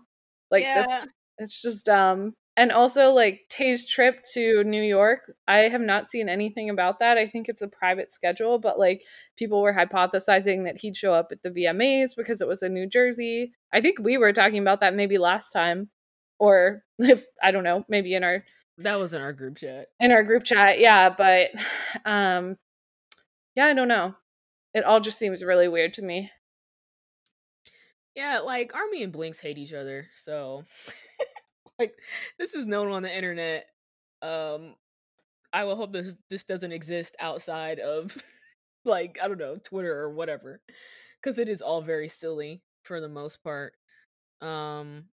[0.50, 0.82] Like yeah.
[0.84, 6.10] this it's just um and also like Tay's trip to New York, I have not
[6.10, 7.18] seen anything about that.
[7.18, 9.04] I think it's a private schedule, but like
[9.38, 12.88] people were hypothesizing that he'd show up at the VMAs because it was in New
[12.88, 13.54] Jersey.
[13.74, 15.90] I think we were talking about that maybe last time
[16.40, 18.44] or if I don't know, maybe in our
[18.84, 19.88] that was in our group chat.
[20.00, 21.50] In our group chat, yeah, but
[22.06, 22.58] um
[23.56, 24.16] yeah, I don't know.
[24.74, 26.32] It all just seems really weird to me.
[28.16, 30.64] Yeah, like Army and Blinks hate each other, so
[31.80, 31.94] like
[32.40, 33.66] this is known on the internet.
[34.22, 34.76] Um
[35.54, 38.18] I will hope this this doesn't exist outside of
[38.86, 40.62] like I don't know, Twitter or whatever
[41.22, 43.74] cuz it is all very silly for the most part.
[44.42, 45.10] Um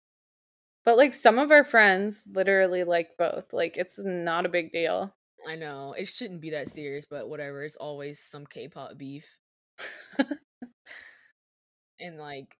[0.88, 3.52] but like some of our friends literally like both.
[3.52, 5.13] Like it's not a big deal.
[5.45, 5.93] I know.
[5.97, 7.65] It shouldn't be that serious, but whatever.
[7.65, 9.28] It's always some K-pop beef.
[12.00, 12.56] and like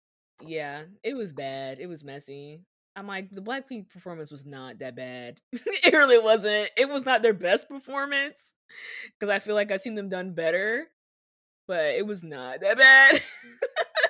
[0.46, 1.80] yeah, it was bad.
[1.80, 2.66] It was messy.
[2.98, 5.40] I'm like the Blackpink performance was not that bad.
[5.54, 6.70] it really wasn't.
[6.76, 8.54] It was not their best performance
[9.22, 10.92] cuz I feel like I've seen them done better,
[11.66, 13.24] but it was not that bad.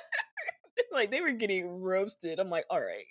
[0.92, 2.40] like they were getting roasted.
[2.40, 3.06] I'm like, "All right."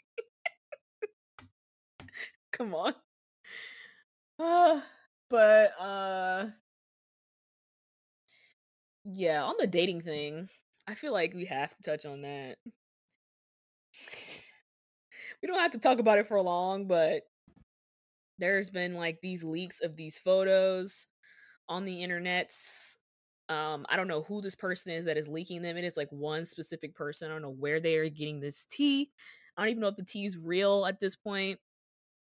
[2.56, 2.94] Come on.
[4.38, 4.80] Uh,
[5.28, 6.46] but uh
[9.04, 10.48] yeah, on the dating thing,
[10.86, 12.56] I feel like we have to touch on that.
[15.42, 17.22] we don't have to talk about it for long, but
[18.38, 21.06] there's been like these leaks of these photos
[21.68, 22.96] on the internets.
[23.48, 25.76] Um, I don't know who this person is that is leaking them.
[25.76, 27.30] It is like one specific person.
[27.30, 29.10] I don't know where they are getting this tea.
[29.56, 31.58] I don't even know if the tea is real at this point.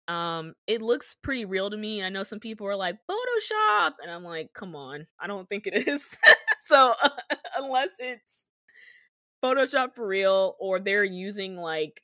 [0.07, 2.03] Um, it looks pretty real to me.
[2.03, 5.67] I know some people are like Photoshop, and I'm like, come on, I don't think
[5.67, 6.19] it is.
[6.67, 7.09] so uh,
[7.57, 8.47] unless it's
[9.43, 12.03] Photoshop for real, or they're using like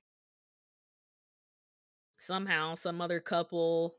[2.18, 3.96] somehow some other couple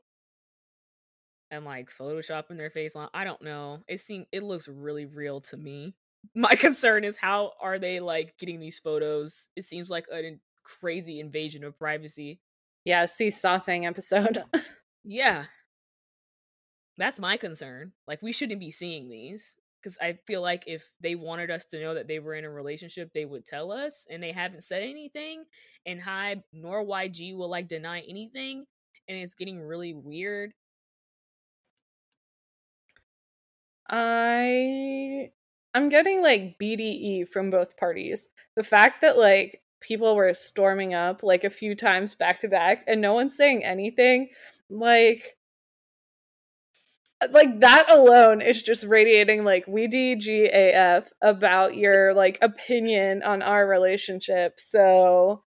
[1.50, 3.84] and like photoshopping their face on, I don't know.
[3.86, 5.94] It seems it looks really real to me.
[6.34, 9.48] My concern is how are they like getting these photos?
[9.54, 12.40] It seems like a crazy invasion of privacy
[12.84, 14.44] yeah, see Sasaeng episode.
[15.04, 15.44] yeah.
[16.98, 17.92] That's my concern.
[18.06, 21.80] Like we shouldn't be seeing these because I feel like if they wanted us to
[21.80, 24.82] know that they were in a relationship, they would tell us, and they haven't said
[24.82, 25.44] anything.
[25.86, 28.64] And Hybe nor YG will like deny anything,
[29.08, 30.52] and it's getting really weird.
[33.88, 35.30] I
[35.74, 38.28] I'm getting like BDE from both parties.
[38.56, 42.84] The fact that like people were storming up like a few times back to back
[42.86, 44.28] and no one's saying anything
[44.70, 45.36] like
[47.30, 53.66] like that alone is just radiating like we DGAF about your like opinion on our
[53.68, 54.58] relationship.
[54.58, 55.44] So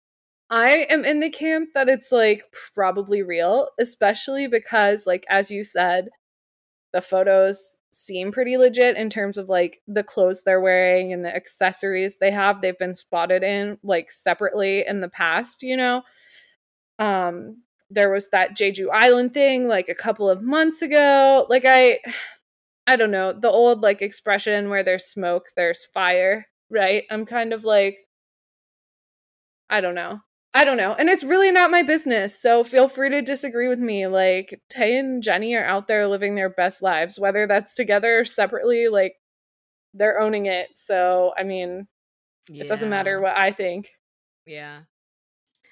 [0.51, 5.62] I am in the camp that it's like probably real, especially because like as you
[5.62, 6.09] said,
[6.93, 11.34] the photos seem pretty legit in terms of like the clothes they're wearing and the
[11.34, 12.61] accessories they have.
[12.61, 16.02] They've been spotted in like separately in the past you know?
[16.98, 21.46] Um there was that jeju island thing like a couple of months ago.
[21.48, 21.98] Like i
[22.87, 27.04] i don't know the old like expression where there's smoke there's fire right?
[27.11, 27.98] I'm kind of like
[29.70, 30.20] i don't know
[30.54, 30.94] I don't know.
[30.94, 32.40] And it's really not my business.
[32.40, 34.07] So feel free to disagree with me.
[34.07, 38.24] Like Tay and Jennie are out there living their best lives, whether that's together or
[38.24, 39.14] separately, like
[39.94, 40.68] they're owning it.
[40.74, 41.86] So I mean,
[42.49, 42.62] yeah.
[42.62, 43.90] it doesn't matter what I think.
[44.46, 44.80] Yeah.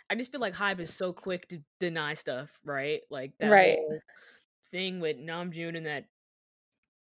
[0.09, 3.01] I just feel like Hybe is so quick to deny stuff, right?
[3.11, 3.79] Like that right.
[4.71, 6.05] thing with Namjoon and that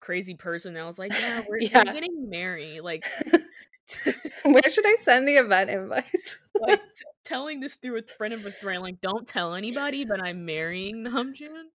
[0.01, 1.83] crazy person that was like, Yeah, we're, yeah.
[1.87, 2.81] we're getting married.
[2.81, 3.07] Like
[4.43, 6.39] Where should I send the event invites?
[6.61, 6.83] like
[7.31, 11.05] telling this through a friend of a friend, like, don't tell anybody, but I'm marrying
[11.05, 11.69] Namjoon.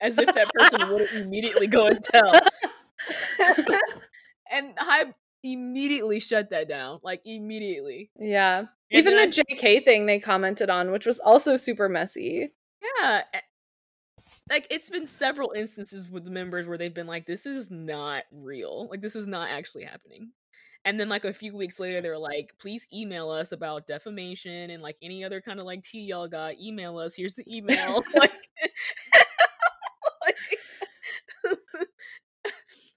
[0.00, 2.32] As if that person wouldn't immediately go and tell.
[4.50, 7.00] and I immediately shut that down.
[7.02, 8.10] Like immediately.
[8.18, 8.58] Yeah.
[8.58, 12.52] And Even the I, JK thing they commented on, which was also super messy.
[13.00, 13.22] Yeah.
[14.50, 18.24] Like it's been several instances with the members where they've been like, this is not
[18.30, 18.88] real.
[18.90, 20.32] Like this is not actually happening
[20.86, 24.82] and then like a few weeks later they're like please email us about defamation and
[24.82, 26.54] like any other kind of like tea y'all got.
[26.58, 27.14] Email us.
[27.14, 28.02] Here's the email.
[28.14, 28.32] Like,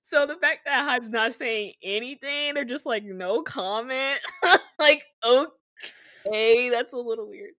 [0.01, 4.19] so the fact that Hybe's not saying anything they're just like no comment.
[4.77, 7.51] Like okay that's a little weird.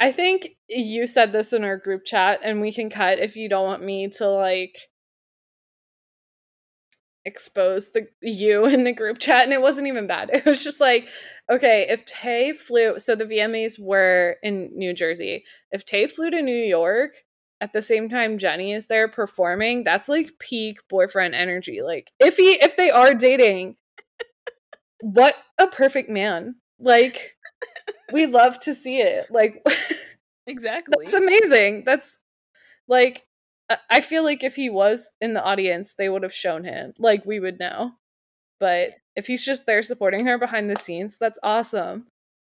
[0.00, 3.48] I think you said this in our group chat and we can cut if you
[3.48, 4.76] don't want me to like
[7.24, 10.30] expose the you in the group chat and it wasn't even bad.
[10.34, 11.08] It was just like,
[11.50, 15.44] okay, if Tay flew so the VMAs were in New Jersey.
[15.70, 17.12] If Tay flew to New York
[17.60, 21.80] at the same time Jennie is there performing, that's like peak boyfriend energy.
[21.82, 23.76] Like if he if they are dating,
[25.00, 26.56] what a perfect man.
[26.78, 27.36] Like
[28.12, 29.30] we love to see it.
[29.30, 29.64] Like
[30.46, 31.06] exactly.
[31.06, 31.84] That's amazing.
[31.86, 32.18] That's
[32.86, 33.24] like
[33.90, 36.92] I feel like if he was in the audience, they would have shown him.
[36.98, 37.92] Like we would know.
[38.60, 42.06] But if he's just there supporting her behind the scenes, that's awesome.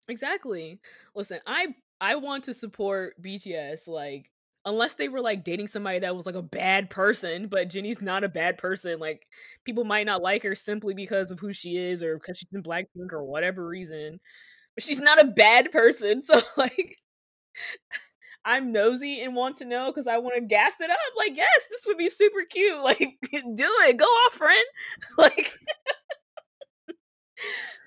[0.09, 0.79] Exactly.
[1.15, 4.31] Listen, I I want to support BTS like
[4.65, 8.23] unless they were like dating somebody that was like a bad person, but Jennie's not
[8.23, 8.99] a bad person.
[8.99, 9.27] Like
[9.65, 12.63] people might not like her simply because of who she is or because she's in
[12.63, 14.19] Blackpink or whatever reason.
[14.75, 16.21] But she's not a bad person.
[16.23, 16.97] So like
[18.47, 20.97] I'm nosy and want to know because I want to gas it up.
[21.17, 22.77] Like, yes, this would be super cute.
[22.87, 23.97] Like, do it.
[23.97, 24.63] Go off, friend.
[25.17, 25.51] like,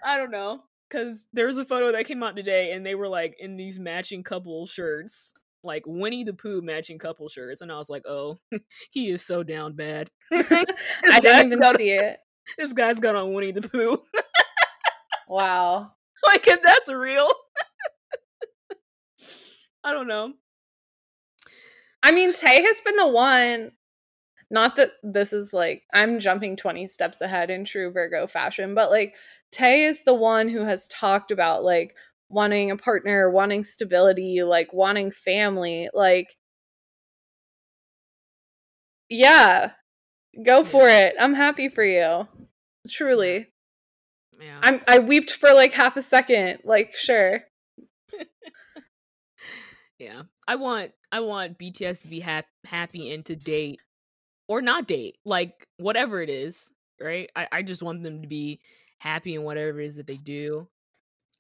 [0.05, 0.61] I don't know.
[0.89, 3.79] Because there was a photo that came out today and they were like in these
[3.79, 5.33] matching couple shirts,
[5.63, 7.63] like Winnie the Pooh matching couple shirts.
[7.63, 8.37] And I was like, oh,
[8.91, 10.11] he is so down bad.
[10.31, 12.19] I didn't even got, see it.
[12.59, 14.03] This guy's got on Winnie the Pooh.
[15.29, 15.93] wow.
[16.27, 17.31] Like, if that's real.
[19.83, 20.35] I don't know.
[22.03, 23.73] I mean, Tay has been the one.
[24.51, 28.91] Not that this is like I'm jumping 20 steps ahead in true Virgo fashion, but
[28.91, 29.15] like
[29.53, 31.95] Tay is the one who has talked about like
[32.29, 35.89] wanting a partner, wanting stability, like wanting family.
[35.93, 36.37] Like,
[39.09, 39.73] yeah,
[40.45, 41.15] go for it.
[41.21, 42.27] I'm happy for you.
[42.89, 43.49] Truly.
[44.41, 44.59] Yeah.
[44.63, 46.61] I'm I weeped for like half a second.
[46.65, 47.43] Like, sure.
[49.99, 50.23] yeah.
[50.49, 53.81] I want I want BTS to be ha- happy and to date
[54.49, 57.31] or not date, like whatever it is, right?
[57.35, 58.61] I, I just want them to be
[58.99, 60.69] happy in whatever it is that they do.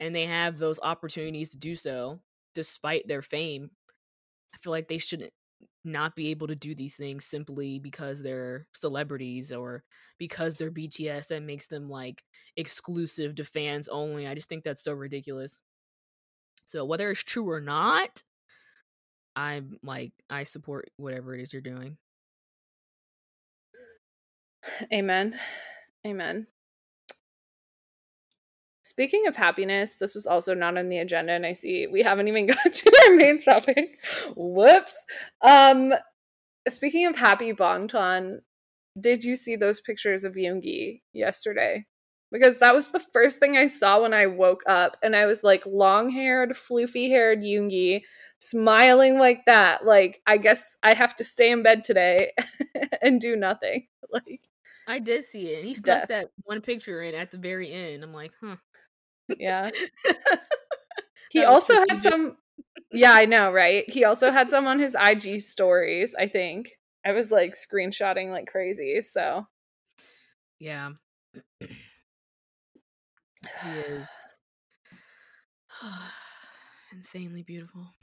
[0.00, 2.20] And they have those opportunities to do so
[2.54, 3.70] despite their fame.
[4.54, 5.32] I feel like they shouldn't
[5.84, 9.84] not be able to do these things simply because they're celebrities or
[10.18, 12.22] because they're BTS that makes them like
[12.56, 14.26] exclusive to fans only.
[14.26, 15.60] I just think that's so ridiculous.
[16.64, 18.22] So whether it's true or not,
[19.36, 21.96] I'm like I support whatever it is you're doing.
[24.92, 25.38] Amen.
[26.06, 26.46] Amen.
[28.82, 32.28] Speaking of happiness, this was also not on the agenda, and I see we haven't
[32.28, 34.00] even got to our main topic.
[34.36, 35.06] Whoops.
[35.42, 35.94] Um,
[36.68, 38.40] speaking of happy Bangtan,
[38.98, 41.86] did you see those pictures of Yoongi yesterday?
[42.32, 45.44] Because that was the first thing I saw when I woke up, and I was
[45.44, 48.02] like, long-haired, floofy-haired Yoongi
[48.40, 49.86] smiling like that.
[49.86, 52.32] Like, I guess I have to stay in bed today
[53.02, 53.86] and do nothing.
[54.12, 54.40] Like,
[54.88, 55.64] I did see it.
[55.64, 56.08] He stuck death.
[56.08, 58.02] that one picture in at the very end.
[58.02, 58.56] I'm like, huh.
[59.38, 59.70] Yeah.
[61.30, 62.36] he also had some.
[62.90, 63.88] Yeah, I know, right?
[63.88, 66.70] He also had some on his IG stories, I think.
[67.06, 69.46] I was like screenshotting like crazy, so.
[70.58, 70.90] Yeah.
[71.60, 71.70] he
[73.86, 74.08] is
[76.92, 77.94] insanely beautiful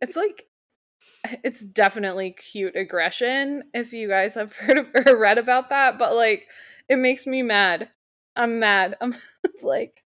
[0.00, 0.44] it's like
[1.44, 6.14] it's definitely cute aggression if you guys have heard of, or read about that but
[6.14, 6.46] like
[6.88, 7.88] it makes me mad.
[8.36, 8.96] I'm mad.
[9.02, 9.14] I'm
[9.62, 10.02] like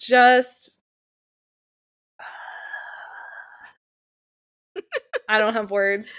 [0.00, 0.78] just
[5.28, 6.18] i don't have words.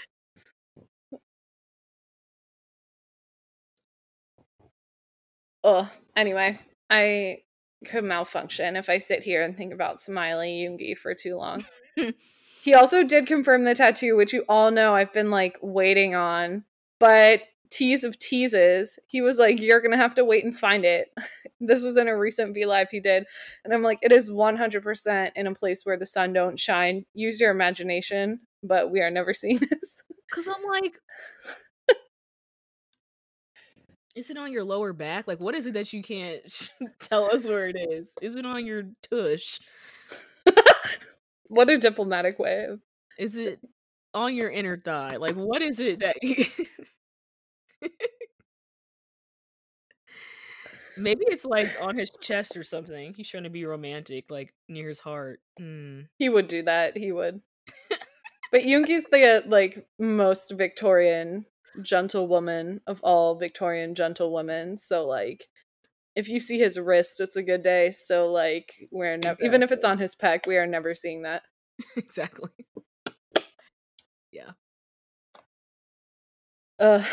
[5.64, 6.58] Oh anyway
[6.90, 7.38] i
[7.86, 11.64] could malfunction if i sit here and think about smiley Yoongi for too long
[12.62, 16.64] he also did confirm the tattoo, which you all know I've been like waiting on.
[16.98, 17.40] But
[17.70, 21.08] tease of teases, he was like, You're gonna have to wait and find it.
[21.60, 23.24] this was in a recent V Live he did.
[23.64, 27.04] And I'm like, It is 100% in a place where the sun don't shine.
[27.14, 30.02] Use your imagination, but we are never seeing this.
[30.30, 30.94] Cause I'm like,
[34.14, 35.26] Is it on your lower back?
[35.26, 36.42] Like, what is it that you can't
[37.00, 38.12] tell us where it is?
[38.20, 39.58] Is it on your tush?
[41.52, 42.80] What a diplomatic way of
[43.18, 43.60] is it
[44.14, 45.16] on your inner thigh?
[45.16, 46.16] Like what is it that
[50.96, 53.12] maybe it's like on his chest or something.
[53.14, 55.40] He's trying to be romantic like near his heart.
[55.60, 56.08] Mm.
[56.18, 56.96] he would do that.
[56.96, 57.42] He would.
[58.52, 61.46] But Yoongi's the like most victorian
[61.80, 64.76] gentlewoman of all Victorian gentlewomen.
[64.76, 65.48] So like
[66.14, 67.90] if you see his wrist, it's a good day.
[67.90, 69.46] So like we're never exactly.
[69.46, 71.42] even if it's on his pec, we are never seeing that.
[71.96, 72.50] exactly.
[74.30, 74.50] Yeah.
[76.78, 77.04] Uh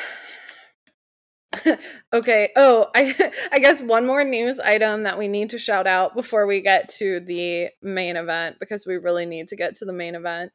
[2.14, 2.50] okay.
[2.56, 6.46] Oh, I I guess one more news item that we need to shout out before
[6.46, 10.16] we get to the main event because we really need to get to the main
[10.16, 10.52] event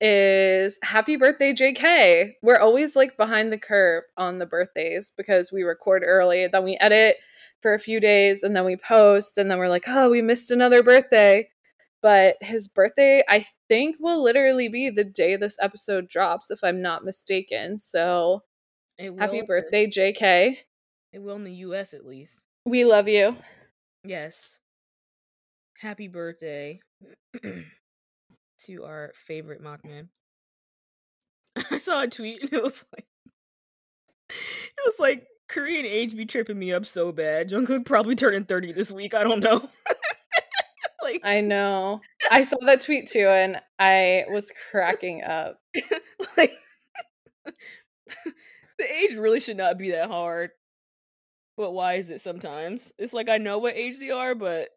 [0.00, 2.32] is happy birthday JK.
[2.42, 6.76] We're always like behind the curve on the birthdays because we record early, then we
[6.80, 7.16] edit
[7.66, 10.52] for a few days and then we post and then we're like, "Oh, we missed
[10.52, 11.50] another birthday."
[12.00, 16.80] But his birthday I think will literally be the day this episode drops if I'm
[16.80, 17.76] not mistaken.
[17.76, 18.44] So
[19.00, 20.58] happy birthday JK.
[21.12, 22.44] It will in the US at least.
[22.64, 23.34] We love you.
[24.04, 24.60] Yes.
[25.80, 26.78] Happy birthday.
[27.42, 30.06] to our favorite Mockman.
[31.72, 33.06] I saw a tweet and it was like
[34.30, 37.50] it was like Korean age be tripping me up so bad.
[37.50, 39.14] Jungkook probably turning 30 this week.
[39.14, 39.68] I don't know.
[41.02, 42.00] like I know.
[42.30, 45.60] I saw that tweet too and I was cracking up.
[46.36, 46.52] like
[48.78, 50.50] the age really should not be that hard.
[51.56, 52.92] But why is it sometimes?
[52.98, 54.68] It's like I know what age they are, but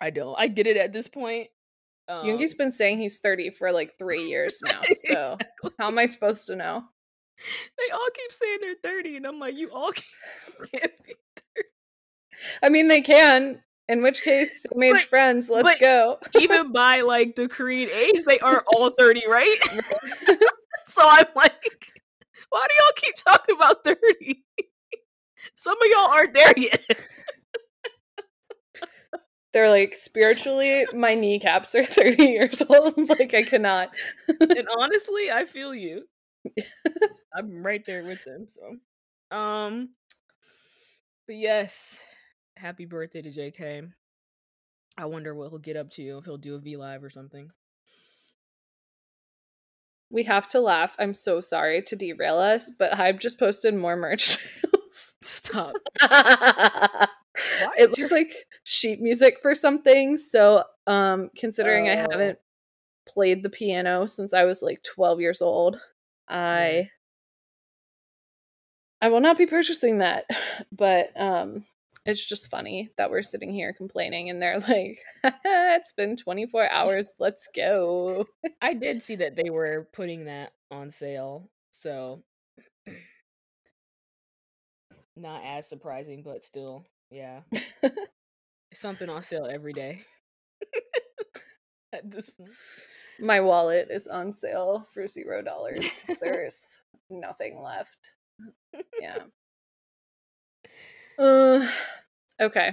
[0.00, 0.34] I don't.
[0.38, 1.48] I get it at this point.
[2.08, 4.80] Um, Yoongi's been saying he's 30 for like three years now.
[5.08, 5.70] So exactly.
[5.78, 6.84] how am I supposed to know?
[7.78, 9.92] They all keep saying they're 30, and I'm like, you all
[10.72, 11.14] can't, be
[11.56, 11.68] 30.
[12.62, 13.60] I mean, they can.
[13.86, 16.18] In which case, age but, friends, let's go.
[16.40, 19.58] even by like decreed age, they are all 30, right?
[20.86, 21.92] so I'm like,
[22.48, 24.42] why do y'all keep talking about 30?
[25.54, 26.82] Some of y'all aren't there yet.
[29.52, 32.96] They're like spiritually, my kneecaps are 30 years old.
[33.08, 33.90] like I cannot.
[34.28, 36.04] and honestly, I feel you.
[37.34, 38.46] I'm right there with them.
[38.48, 39.90] So, um,
[41.26, 42.04] but yes,
[42.56, 43.90] happy birthday to JK.
[44.96, 47.50] I wonder what he'll get up to if he'll do a V live or something.
[50.10, 50.94] We have to laugh.
[50.98, 54.36] I'm so sorry to derail us, but I've just posted more merch.
[55.22, 55.74] Stop.
[57.76, 58.32] it looks like
[58.62, 60.16] sheet music for something.
[60.16, 63.10] So, um, considering I haven't oh.
[63.12, 65.78] played the piano since I was like 12 years old,
[66.28, 66.90] I
[69.04, 70.24] I will not be purchasing that.
[70.72, 71.64] But um
[72.06, 74.98] it's just funny that we're sitting here complaining and they're like,
[75.44, 78.26] it's been 24 hours, let's go.
[78.60, 81.50] I did see that they were putting that on sale.
[81.70, 82.22] So
[85.16, 86.84] not as surprising, but still.
[87.10, 87.40] Yeah.
[88.72, 90.00] Something on sale every day.
[91.92, 92.50] At this point.
[93.20, 98.14] My wallet is on sale for zero dollars because there's nothing left.
[99.00, 99.18] Yeah.
[101.18, 101.68] Uh,
[102.40, 102.72] okay.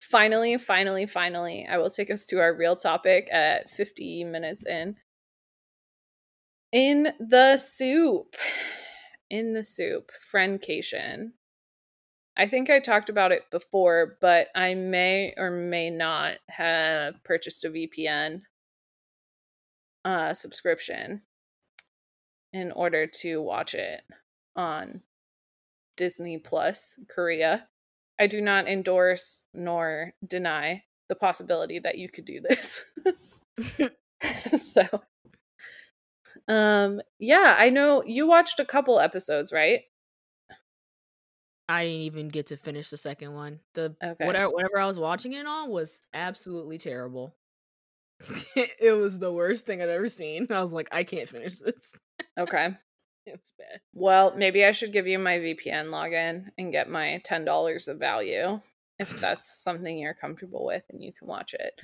[0.00, 4.96] Finally, finally, finally, I will take us to our real topic at 50 minutes in.
[6.72, 8.36] In the SOOP.
[9.30, 10.10] In the SOOP.
[10.32, 11.32] Friendcation.
[12.36, 17.64] I think I talked about it before, but I may or may not have purchased
[17.64, 18.42] a VPN
[20.04, 21.22] uh, subscription
[22.52, 24.02] in order to watch it
[24.56, 25.02] on
[25.98, 27.68] Disney Plus Korea.
[28.18, 32.84] I do not endorse nor deny the possibility that you could do this.
[34.58, 34.84] so
[36.48, 39.82] um yeah, I know you watched a couple episodes, right?
[41.68, 43.60] I didn't even get to finish the second one.
[43.74, 44.24] The okay.
[44.24, 47.36] whatever whatever I was watching it on was absolutely terrible.
[48.56, 50.46] it was the worst thing I've ever seen.
[50.50, 51.94] I was like, I can't finish this.
[52.38, 52.70] Okay.
[53.32, 53.80] it was bad.
[53.92, 57.98] Well, maybe I should give you my VPN login and get my ten dollars of
[57.98, 58.60] value
[58.98, 61.74] if that's something you're comfortable with and you can watch it.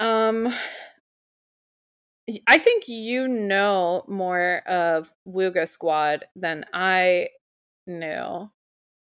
[0.00, 0.52] Um
[2.46, 7.28] I think you know more of Wooga Squad than I
[7.86, 8.52] no.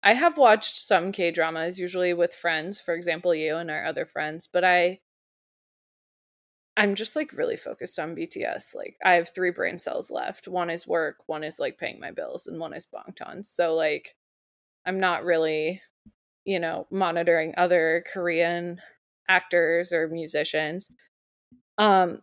[0.03, 4.05] I have watched some K dramas, usually with friends, for example, you and our other
[4.05, 4.99] friends, but I
[6.77, 8.75] I'm just like really focused on BTS.
[8.75, 10.47] Like I have three brain cells left.
[10.47, 13.45] One is work, one is like paying my bills, and one is Bangtan.
[13.45, 14.15] So like
[14.85, 15.81] I'm not really,
[16.45, 18.79] you know, monitoring other Korean
[19.27, 20.91] actors or musicians.
[21.79, 22.21] Um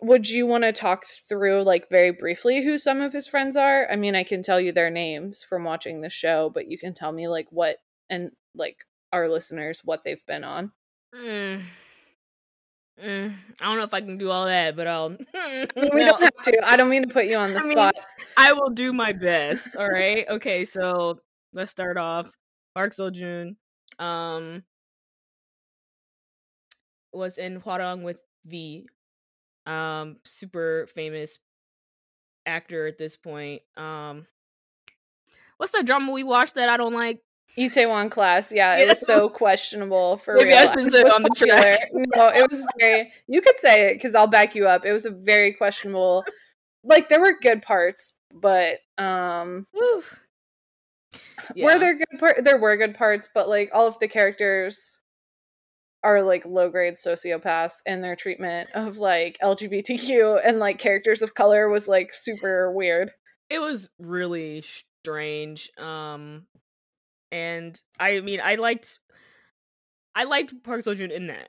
[0.00, 3.88] would you want to talk through like very briefly who some of his friends are
[3.90, 6.92] i mean i can tell you their names from watching the show but you can
[6.92, 7.76] tell me like what
[8.10, 8.76] and like
[9.12, 10.72] our listeners what they've been on
[11.14, 11.62] mm.
[13.02, 15.10] Mm, I don't know if I can do all that, but I'll.
[15.10, 15.16] we
[15.74, 16.06] no.
[16.06, 16.60] don't have to.
[16.64, 17.94] I don't mean to put you on the I mean, spot.
[18.36, 19.74] I will do my best.
[19.76, 20.24] All right.
[20.28, 20.64] Okay.
[20.64, 21.20] So
[21.52, 22.30] let's start off.
[22.74, 23.56] Park Seo Joon,
[23.98, 24.64] um,
[27.12, 28.86] was in Hwarang with V,
[29.66, 31.38] um, super famous
[32.46, 33.62] actor at this point.
[33.76, 34.26] Um,
[35.56, 37.20] what's the drama we watched that I don't like?
[37.58, 38.88] Itaewon class, yeah, it Yeah.
[38.88, 40.58] was so questionable for Maybe real.
[40.58, 41.88] I shouldn't say it was on the track.
[41.92, 43.12] No, it was very.
[43.28, 44.84] You could say it because I'll back you up.
[44.84, 46.24] It was a very questionable.
[46.82, 50.02] Like there were good parts, but um, Whew.
[51.56, 52.44] were there good part?
[52.44, 54.98] There were good parts, but like all of the characters
[56.02, 61.34] are like low grade sociopaths, and their treatment of like LGBTQ and like characters of
[61.34, 63.10] color was like super weird.
[63.48, 66.46] it was really strange um
[67.34, 69.00] and i mean i liked
[70.14, 71.48] i liked park seo-joon in that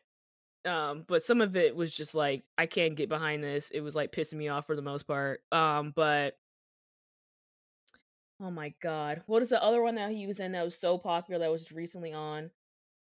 [0.69, 3.95] um but some of it was just like i can't get behind this it was
[3.95, 6.35] like pissing me off for the most part um but
[8.41, 10.97] oh my god what is the other one that he was in that was so
[10.97, 12.49] popular that was just recently on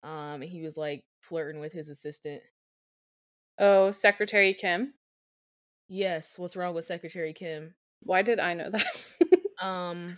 [0.03, 2.41] um he was like flirting with his assistant
[3.61, 4.93] Oh, Secretary Kim.
[5.89, 8.85] yes what's wrong with secretary kim Why did I know that?
[9.61, 10.15] um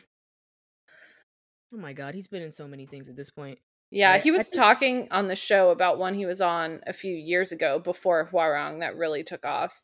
[1.73, 3.59] oh my god he's been in so many things at this point
[3.89, 7.51] Yeah, he was talking on the show about one he was on a few years
[7.51, 9.81] ago before Hwarang that really took off.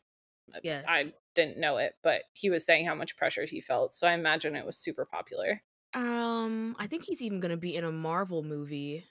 [0.62, 4.08] yes I didn't know it, but he was saying how much pressure he felt, so
[4.08, 5.62] I imagine it was super popular.
[5.94, 9.04] Um, I think he's even gonna be in a Marvel movie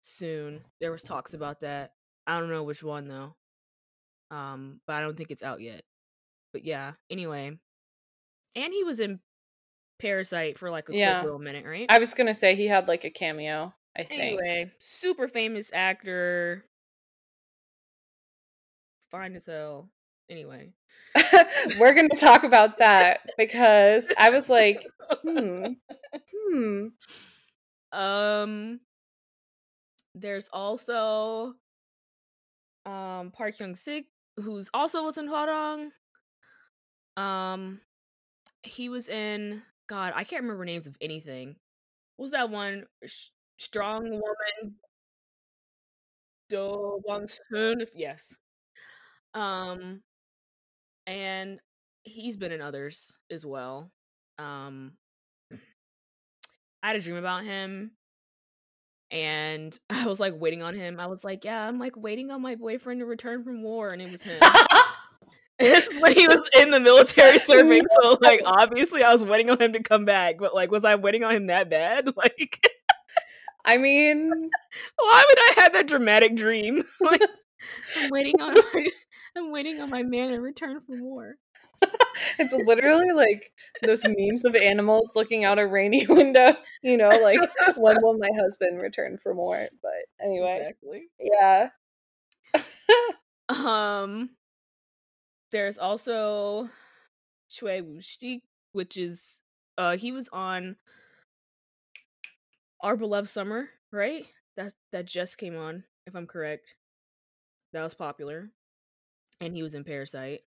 [0.00, 0.62] soon.
[0.80, 1.92] There was talks about that.
[2.26, 3.34] I don't know which one though.
[4.30, 5.82] Um, but I don't think it's out yet.
[6.52, 7.58] But yeah, anyway.
[8.56, 9.20] And he was in
[10.00, 11.20] Parasite for like a Yeah.
[11.20, 11.86] quick little minute, right?
[11.88, 14.20] I was gonna say he had like a cameo, I think.
[14.20, 16.64] Anyway, super famous actor.
[19.10, 19.88] Fine as hell.
[20.28, 20.72] Anyway.
[21.78, 24.86] We're gonna talk about that because I was like,
[25.22, 25.66] hmm,
[26.52, 26.86] hmm.
[27.92, 28.78] Um
[30.14, 31.54] there's also
[32.86, 35.90] um Park Hyung Sik, who's also was in Hwarang.
[37.16, 37.80] Um
[38.62, 41.56] he was in God, I can't remember names of anything.
[42.16, 42.86] What was that one?
[43.04, 44.76] Sh- Strong Woman
[46.48, 47.84] Do Bong Soon?
[47.94, 48.38] Yes.
[49.34, 50.02] Um
[51.06, 51.60] and
[52.04, 53.90] he's been in others as well.
[54.38, 54.92] Um
[56.82, 57.92] I had a dream about him
[59.10, 61.00] and I was like waiting on him.
[61.00, 64.00] I was like, yeah, I'm like waiting on my boyfriend to return from war, and
[64.00, 64.38] it was him.
[65.60, 69.60] It's when he was in the military serving, so like obviously I was waiting on
[69.60, 72.08] him to come back, but like was I waiting on him that bad?
[72.16, 72.70] Like
[73.64, 74.30] I mean,
[74.96, 76.82] why would I have that dramatic dream?
[77.00, 77.22] Like
[77.96, 78.88] I'm waiting on my
[79.36, 81.36] I'm waiting on my man to return from war.
[82.38, 83.52] it's literally like
[83.82, 87.40] those memes of animals looking out a rainy window, you know, like
[87.76, 89.66] when will my husband return for more?
[89.82, 89.92] But
[90.24, 91.08] anyway, Exactly.
[91.20, 91.68] yeah.
[93.48, 94.30] Um,
[95.52, 96.68] there's also
[97.50, 98.42] Choi Woo-shik,
[98.72, 99.40] which is
[99.78, 100.76] uh he was on
[102.80, 104.26] Our Beloved Summer, right?
[104.56, 106.74] That that just came on, if I'm correct.
[107.72, 108.50] That was popular,
[109.40, 110.42] and he was in Parasite.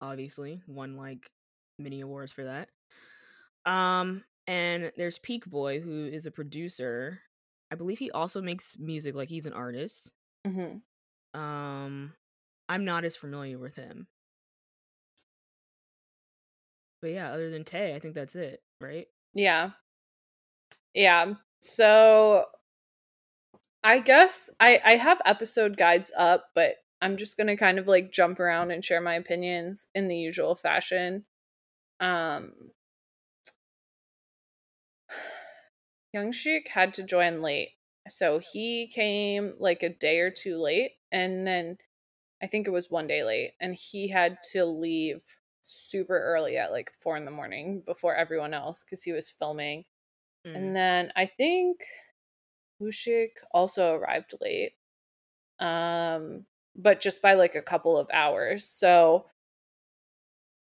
[0.00, 1.30] Obviously, won like
[1.78, 2.70] many awards for that.
[3.64, 7.20] Um, and there's Peak Boy, who is a producer.
[7.70, 10.12] I believe he also makes music, like he's an artist.
[10.46, 10.78] hmm
[11.34, 12.14] Um,
[12.68, 14.06] I'm not as familiar with him.
[17.06, 19.06] But yeah, other than Tay, I think that's it, right?
[19.32, 19.70] Yeah.
[20.92, 21.34] Yeah.
[21.60, 22.46] So
[23.84, 27.86] I guess I I have episode guides up, but I'm just going to kind of
[27.86, 31.26] like jump around and share my opinions in the usual fashion.
[32.00, 32.54] Um
[36.12, 37.68] Hyung-sik had to join late.
[38.08, 41.78] So he came like a day or two late and then
[42.42, 45.22] I think it was one day late and he had to leave
[45.66, 49.84] super early at like 4 in the morning before everyone else cuz he was filming.
[50.46, 50.56] Mm.
[50.56, 51.84] And then I think
[52.78, 54.74] Woo-shik also arrived late.
[55.58, 58.66] Um but just by like a couple of hours.
[58.66, 59.26] So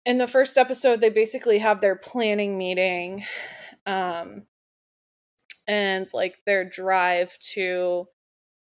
[0.06, 3.26] in the first episode they basically have their planning meeting
[3.86, 4.46] um
[5.68, 8.08] and like their drive to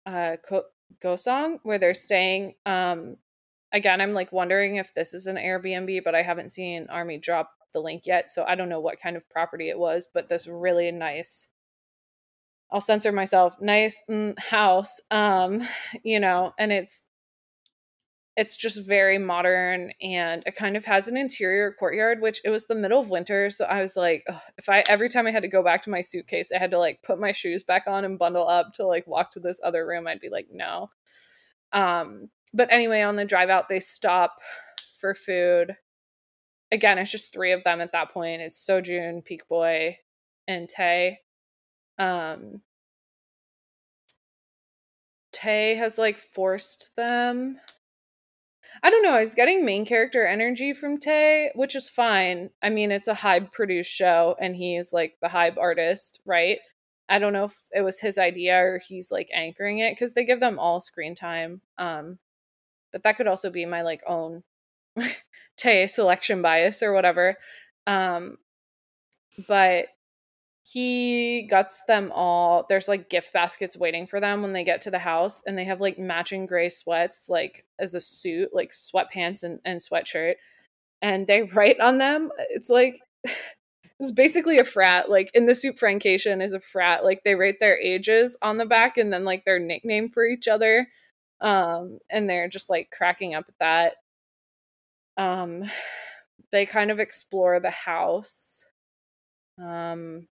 [0.06, 0.70] uh Ko-
[1.02, 3.18] Goseong where they're staying um
[3.76, 7.52] again I'm like wondering if this is an Airbnb but I haven't seen Army drop
[7.74, 10.48] the link yet so I don't know what kind of property it was but this
[10.48, 11.50] really nice
[12.72, 15.68] I'll censor myself nice mm, house um
[16.04, 17.06] you know and it's
[18.38, 22.68] it's just very modern and it kind of has an interior courtyard which it was
[22.68, 25.44] the middle of winter so i was like ugh, if i every time i had
[25.44, 28.04] to go back to my suitcase i had to like put my shoes back on
[28.04, 30.90] and bundle up to like walk to this other room i'd be like no.
[31.72, 34.38] Um but anyway on the drive out they stop
[35.00, 35.76] for food
[36.72, 39.98] again it's just three of them at that point it's Seo-joon peak boy
[40.48, 41.20] and tay
[42.00, 42.62] um
[45.32, 47.60] tay has like forced them
[48.84, 49.14] I don't know.
[49.14, 52.50] I was getting main character energy from Tay, which is fine.
[52.62, 56.60] I mean, it's a Hybe produced show, and he is like the Hybe artist, right?
[57.08, 60.26] I don't know if it was his idea or he's like anchoring it because they
[60.26, 61.62] give them all screen time.
[61.78, 62.18] Um,
[62.96, 64.42] but that could also be my like own
[65.58, 67.36] Tay selection bias or whatever.
[67.86, 68.38] Um,
[69.50, 69.88] but
[70.64, 72.66] he guts them all.
[72.70, 75.66] There's like gift baskets waiting for them when they get to the house, and they
[75.66, 80.36] have like matching gray sweats, like as a suit, like sweatpants and, and sweatshirt.
[81.02, 82.32] And they write on them.
[82.50, 83.02] It's like
[84.00, 85.10] it's basically a frat.
[85.10, 87.04] Like in the SOOP Friendcation is a frat.
[87.04, 90.48] Like they write their ages on the back and then like their nickname for each
[90.48, 90.88] other.
[91.42, 93.96] Um, and they're just like cracking up at that.
[95.18, 95.64] Um,
[96.52, 98.66] they kind of explore the house.
[99.58, 100.28] Um,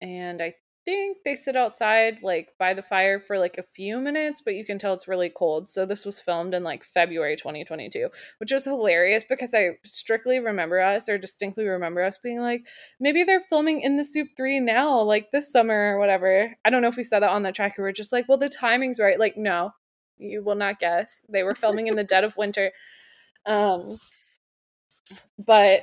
[0.00, 0.54] and I
[0.84, 4.64] think they sit outside like by the fire for like a few minutes, but you
[4.64, 5.70] can tell it's really cold.
[5.70, 8.08] So this was filmed in like February 2022,
[8.38, 12.66] which is hilarious because I strictly remember us or distinctly remember us being like,
[13.00, 16.54] maybe they're filming in the SOOP 3 now, like this summer or whatever.
[16.64, 17.76] I don't know if we said that on the track.
[17.78, 19.18] We are just like, well, the timing's right.
[19.18, 19.72] Like, no,
[20.18, 21.24] you will not guess.
[21.28, 22.72] They were filming in the dead of winter.
[23.46, 23.98] Um,
[25.38, 25.82] but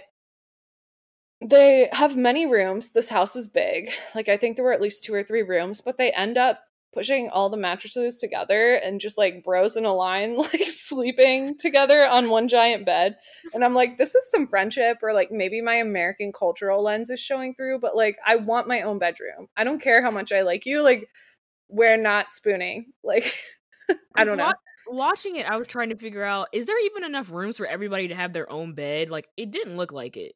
[1.41, 2.91] they have many rooms.
[2.91, 3.89] This house is big.
[4.13, 6.59] Like I think there were at least two or three rooms, but they end up
[6.93, 12.05] pushing all the mattresses together and just like bros in a line like sleeping together
[12.05, 13.17] on one giant bed.
[13.53, 17.19] And I'm like this is some friendship or like maybe my American cultural lens is
[17.19, 19.47] showing through, but like I want my own bedroom.
[19.57, 21.09] I don't care how much I like you, like
[21.67, 22.87] we're not spooning.
[23.03, 23.35] Like
[24.15, 24.53] I don't know.
[24.87, 28.09] Watching it, I was trying to figure out is there even enough rooms for everybody
[28.09, 29.09] to have their own bed?
[29.09, 30.33] Like it didn't look like it.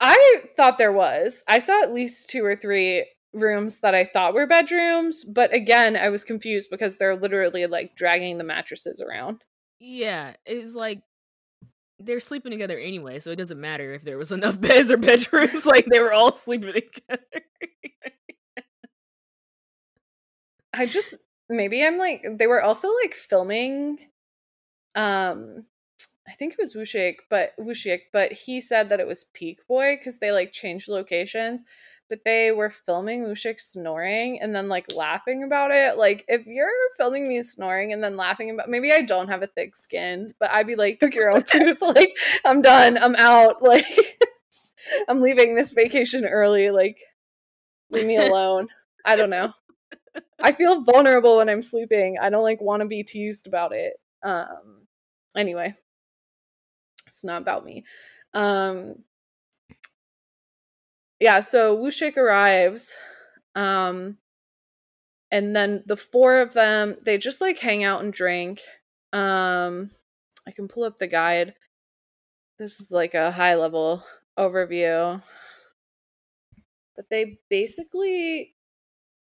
[0.00, 1.42] I thought there was.
[1.48, 5.96] I saw at least two or three rooms that I thought were bedrooms, but again,
[5.96, 9.42] I was confused because they're literally like dragging the mattresses around.
[9.80, 11.02] Yeah, it was like
[11.98, 15.66] they're sleeping together anyway, so it doesn't matter if there was enough beds or bedrooms.
[15.66, 17.22] like they were all sleeping together.
[20.72, 21.14] I just
[21.48, 23.98] maybe I'm like they were also like filming
[24.94, 25.64] um
[26.26, 29.96] I think it was Woo-shik, but Woo-shik, but he said that it was Peak Boy
[29.96, 31.64] because they like changed locations.
[32.10, 35.96] But they were filming Woo-shik snoring and then like laughing about it.
[35.96, 36.68] Like if you're
[36.98, 40.50] filming me snoring and then laughing about maybe I don't have a thick skin, but
[40.50, 41.78] I'd be like, cook your own food.
[41.80, 42.14] like
[42.44, 42.98] I'm done.
[42.98, 43.56] I'm out.
[43.62, 43.86] Like
[45.08, 46.70] I'm leaving this vacation early.
[46.70, 47.00] Like
[47.90, 48.68] leave me alone.
[49.04, 49.52] I don't know.
[50.42, 52.16] I feel vulnerable when I'm sleeping.
[52.20, 53.94] I don't like want to be teased about it.
[54.22, 54.86] Um
[55.34, 55.74] anyway
[57.14, 57.84] it's not about me.
[58.34, 58.96] Um
[61.20, 62.96] yeah, so Woo-shik arrives.
[63.54, 64.18] Um
[65.30, 68.62] and then the four of them, they just like hang out and drink.
[69.12, 69.90] Um
[70.46, 71.54] I can pull up the guide.
[72.58, 74.02] This is like a high level
[74.36, 75.22] overview.
[76.96, 78.56] But they basically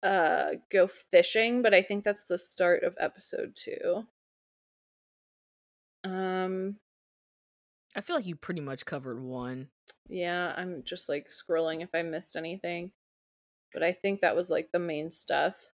[0.02, 4.04] uh go fishing, but I think that's the start of episode 2.
[6.04, 6.78] Um
[7.94, 9.68] I feel like you pretty much covered one.
[10.08, 12.92] Yeah, I'm just like scrolling if I missed anything.
[13.72, 15.68] But I think that was like the main stuff.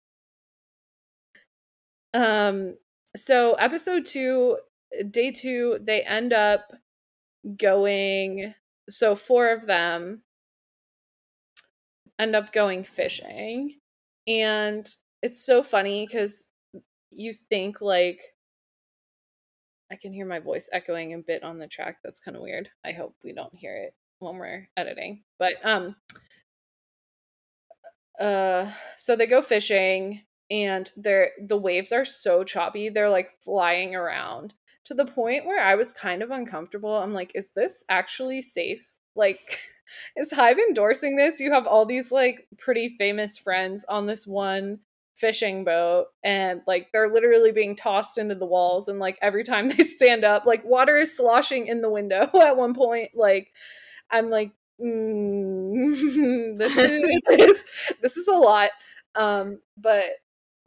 [2.13, 2.77] Um
[3.15, 4.57] so episode 2
[5.11, 6.71] day 2 they end up
[7.57, 8.53] going
[8.89, 10.23] so four of them
[12.19, 13.75] end up going fishing
[14.27, 14.89] and
[15.21, 16.47] it's so funny cuz
[17.11, 18.21] you think like
[19.91, 21.97] I can hear my voice echoing a bit on the track.
[22.03, 22.69] That's kind of weird.
[22.85, 25.23] I hope we don't hear it when we're editing.
[25.39, 25.95] But um
[28.19, 32.89] uh so they go fishing and they're the waves are so choppy.
[32.89, 34.53] They're like flying around
[34.85, 36.95] to the point where I was kind of uncomfortable.
[36.95, 38.85] I'm like, is this actually safe?
[39.15, 39.59] Like
[40.15, 41.39] is Hybe endorsing this?
[41.39, 44.79] You have all these like pretty famous friends on this one
[45.17, 49.67] fishing boat and like they're literally being tossed into the walls and like every time
[49.77, 53.51] they stand up like water is sloshing in the window at one point like
[54.11, 57.65] i'm like mm, this is
[58.01, 58.69] this is a lot
[59.15, 60.03] um but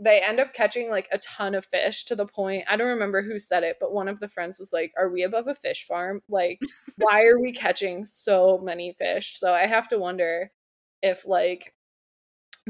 [0.03, 3.23] they end up catching like a ton of fish to the point I don't remember
[3.23, 5.85] who said it, but one of the friends was like, Are we above a fish
[5.85, 6.23] farm?
[6.27, 6.59] Like,
[6.97, 9.39] why are we catching so many fish?
[9.39, 10.53] So I have to wonder
[11.03, 11.75] if like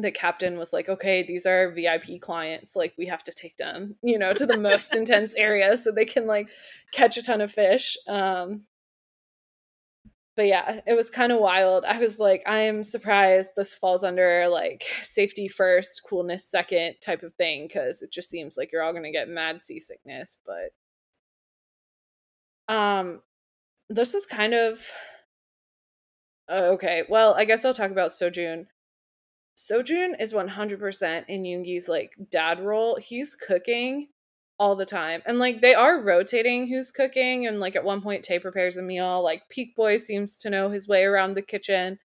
[0.01, 2.77] the captain was like, okay, these are VIP clients.
[2.77, 6.05] Like, we have to take them, you know, to the most intense area so they
[6.05, 6.49] can like
[6.93, 7.97] catch a ton of fish.
[8.09, 8.63] Um,
[10.41, 11.85] but yeah, it was kind of wild.
[11.85, 17.23] I was like, I am surprised this falls under like safety first, coolness second type
[17.23, 20.39] of thing because it just seems like you're all gonna get mad seasickness.
[20.47, 20.73] But
[22.75, 23.21] um,
[23.91, 24.83] this is kind of
[26.49, 27.03] okay.
[27.09, 28.67] Well, I guess I'll talk about Seo-joon.
[29.61, 32.97] Seo-joon is 100% in Yoongi's like dad role.
[32.97, 34.09] He's cooking
[34.59, 35.21] all the time.
[35.27, 38.83] And like they are rotating who's cooking and like at one point Tae prepares a
[38.83, 41.99] meal, like Peak Boy seems to know his way around the kitchen.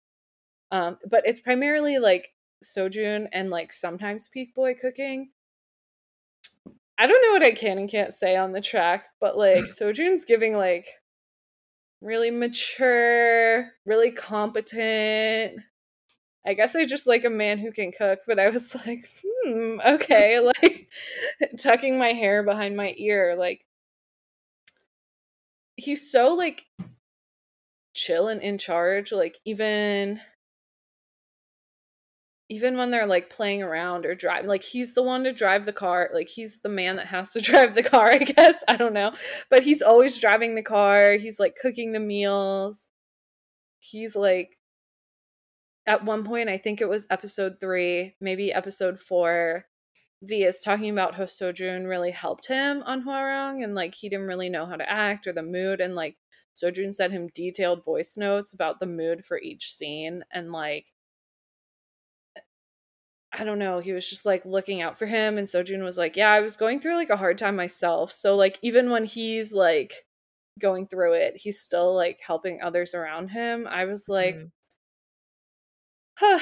[0.72, 2.32] Um but it's primarily like
[2.64, 5.30] Seo-joon and like sometimes Peak Boy cooking.
[6.98, 10.24] I don't know what I can and can't say on the track, but like Seo-joon's
[10.24, 10.88] giving like
[12.00, 15.60] really mature, really competent,
[16.46, 19.80] I guess I just like a man who can cook, but I was like, hmm,
[19.86, 20.88] okay, like
[21.58, 23.64] tucking my hair behind my ear, like
[25.76, 26.66] he's so like
[27.94, 30.20] chill and in charge, like even
[32.50, 35.72] even when they're like playing around or driving, like he's the one to drive the
[35.72, 38.62] car, like he's the man that has to drive the car, I guess.
[38.68, 39.12] I don't know.
[39.50, 42.86] But he's always driving the car, he's like cooking the meals.
[43.80, 44.53] He's like
[45.86, 49.66] at one point, I think it was episode three, maybe episode four,
[50.22, 54.26] V is talking about how Seo-joon really helped him on Hwarang and like he didn't
[54.26, 56.16] really know how to act or the mood and like
[56.54, 60.86] Seo-joon sent him detailed voice notes about the mood for each scene and like
[63.36, 66.16] I don't know, he was just like looking out for him and Seo-joon was like,
[66.16, 69.52] "Yeah, I was going through like a hard time myself." So like even when he's
[69.52, 70.06] like
[70.60, 73.66] going through it, he's still like helping others around him.
[73.66, 74.50] I was like, mm
[76.14, 76.40] huh.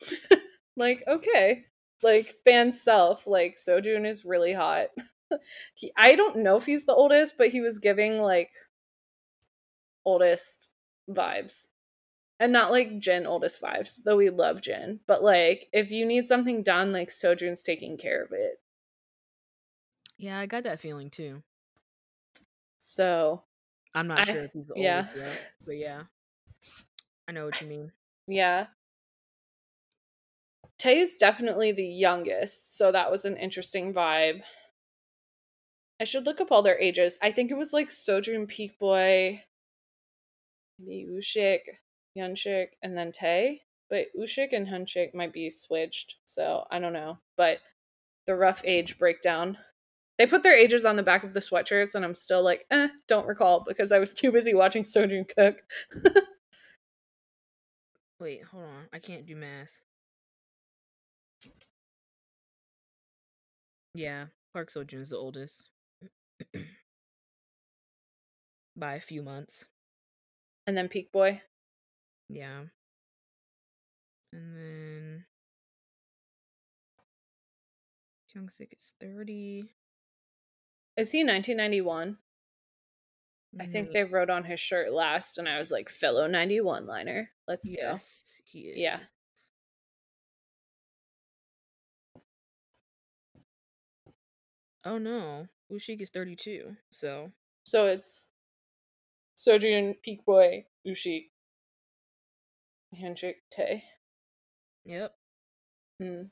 [0.76, 1.64] like, okay.
[2.02, 4.88] Like, fan self, like, Seo-joon is really hot.
[5.74, 8.50] he, I don't know if he's the oldest, but he was giving, like,
[10.04, 10.70] oldest
[11.08, 11.68] vibes.
[12.40, 14.98] And not like Jin oldest vibes, though we love Jin.
[15.06, 18.54] But, like, if you need something done, like, Seo-joon's taking care of it.
[20.18, 21.42] Yeah, I got that feeling too.
[22.78, 23.42] So.
[23.94, 25.22] I'm not I, sure if he's the oldest yeah.
[25.22, 26.02] yet, but yeah.
[27.28, 27.92] I know what you mean.
[28.26, 28.66] Yeah.
[30.78, 34.42] Tae is definitely the youngest, so that was an interesting vibe.
[36.00, 37.18] I should look up all their ages.
[37.22, 39.44] I think it was like Seo-joon, Peak Boy,
[40.78, 41.60] maybe Woo-shik,
[42.16, 43.62] Hyung-sik, and then Tay.
[43.88, 47.18] But Woo-shik and Hyung-sik might be switched, so I don't know.
[47.36, 47.58] But
[48.26, 49.58] the rough age breakdown.
[50.18, 52.88] They put their ages on the back of the sweatshirts, and I'm still like, eh,
[53.08, 55.56] don't recall because I was too busy watching Seo-joon cook.
[58.22, 58.84] Wait, hold on.
[58.92, 59.82] I can't do math.
[63.94, 65.70] Yeah, Park Seo-joon's the oldest.
[68.76, 69.64] By a few months.
[70.68, 71.42] And then Peak Boy.
[72.28, 72.60] Yeah.
[74.32, 75.24] And then
[78.32, 79.64] Hyung-sik is 30.
[80.96, 82.18] Is he 1991?
[83.60, 87.30] I think they wrote on his shirt last, and I was like, fellow 91 liner.
[87.46, 88.42] Let's yes, go.
[88.46, 88.78] he is.
[88.78, 89.00] Yeah.
[94.84, 95.48] Oh no.
[95.68, 97.30] Woo-shik is 32, so.
[97.64, 98.28] So it's
[99.36, 101.30] Seo-joon, Peak Boy, Woo-shik,
[102.94, 103.84] Hyung-sik Tay.
[104.84, 105.14] Yep.
[106.00, 106.22] Hmm.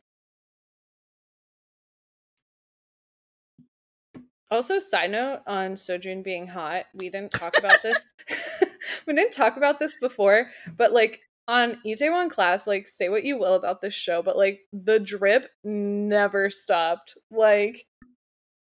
[4.51, 8.09] Also, side note on Seo-joon being hot, we didn't talk about this.
[9.07, 13.39] we didn't talk about this before, but like on Itaewon class, like say what you
[13.39, 17.17] will about this show, but like the drip never stopped.
[17.31, 17.87] Like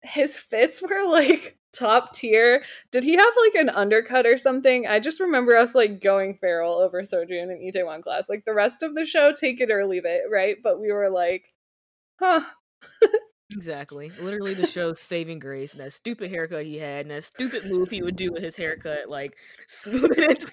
[0.03, 2.63] his fits were like top tier.
[2.91, 4.87] Did he have like an undercut or something?
[4.87, 8.29] I just remember us like going feral over Seo-joon in Itaewon class.
[8.29, 10.57] Like the rest of the show, take it or leave it, right?
[10.63, 11.53] But we were like,
[12.19, 12.41] huh.
[13.55, 14.11] Exactly.
[14.19, 17.89] Literally the show's saving grace and that stupid haircut he had and that stupid move
[17.89, 19.37] he would do with his haircut, like
[19.67, 20.51] smooth it.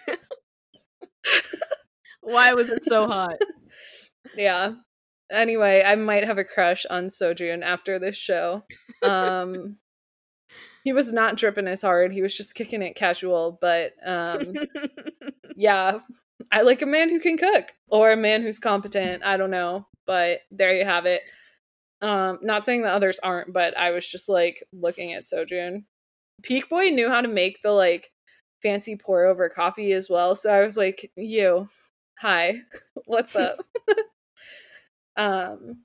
[2.21, 3.39] Why was it so hot?
[4.37, 4.75] Yeah.
[5.33, 8.63] Anyway, I might have a crush on Seo-joon after this show.
[9.03, 9.79] Um
[10.85, 12.13] he was not dripping as hard.
[12.13, 14.53] He was just kicking it casual, but um
[15.57, 15.99] yeah,
[16.53, 19.25] I like a man who can cook or a man who's competent.
[19.25, 21.23] I don't know, but there you have it.
[22.03, 25.87] Um, not saying the others aren't, but I was just like looking at Seo-joon.
[26.43, 28.11] Peak Boy knew how to make the like
[28.63, 30.35] fancy pour over coffee as well.
[30.35, 31.69] So I was like, you,
[32.19, 32.57] hi,
[33.07, 33.59] what's up?
[35.17, 35.83] um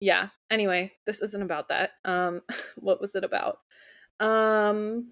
[0.00, 1.90] yeah, anyway, this isn't about that.
[2.04, 2.42] Um
[2.76, 3.58] what was it about?
[4.20, 5.08] Um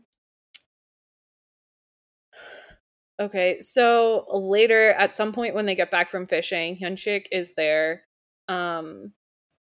[3.20, 8.02] Okay, so later at some point when they get back from fishing, Hyung-sik is there.
[8.48, 9.12] Um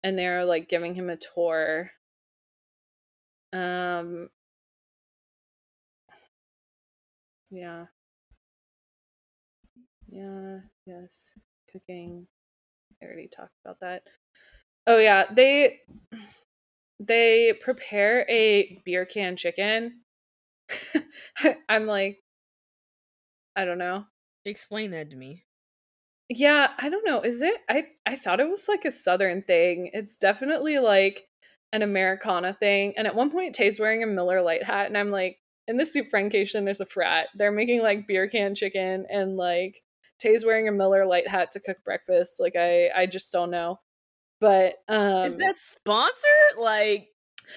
[0.02, 1.90] and they're like giving him a tour.
[3.52, 4.28] Um
[7.50, 7.86] yeah.
[10.08, 11.32] Yeah, yes.
[11.72, 12.26] Cooking.
[13.02, 14.02] I already talked about that.
[14.86, 15.80] Oh yeah, they
[16.98, 20.00] they prepare a beer can chicken.
[21.68, 22.18] I'm like
[23.56, 24.04] I don't know.
[24.44, 25.44] Explain that to me.
[26.32, 27.20] Yeah, I don't know.
[27.22, 29.90] Is it I I thought it was like a southern thing.
[29.92, 31.26] It's definitely like
[31.72, 32.94] an Americana thing.
[32.96, 35.84] And at one point Tay's wearing a Miller Lite hat and I'm like in the
[35.84, 37.28] SOOP Friendcation there's a frat.
[37.34, 39.82] They're making like beer can chicken and like
[40.20, 42.38] Tay's wearing a Miller Lite hat to cook breakfast.
[42.38, 43.80] Like I I just don't know.
[44.40, 46.58] But um Is that sponsored?
[46.60, 47.08] Like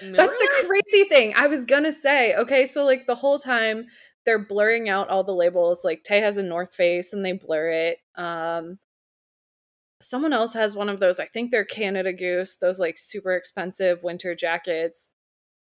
[0.02, 1.34] Miller That's the crazy thing.
[1.36, 3.86] I was gonna say, okay, so like the whole time
[4.24, 5.84] they're blurring out all the labels.
[5.84, 7.98] Like Tay has a North Face and they blur it.
[8.16, 8.78] Um
[10.00, 11.18] someone else has one of those.
[11.18, 15.10] I think they're Canada Goose, those like super expensive winter jackets.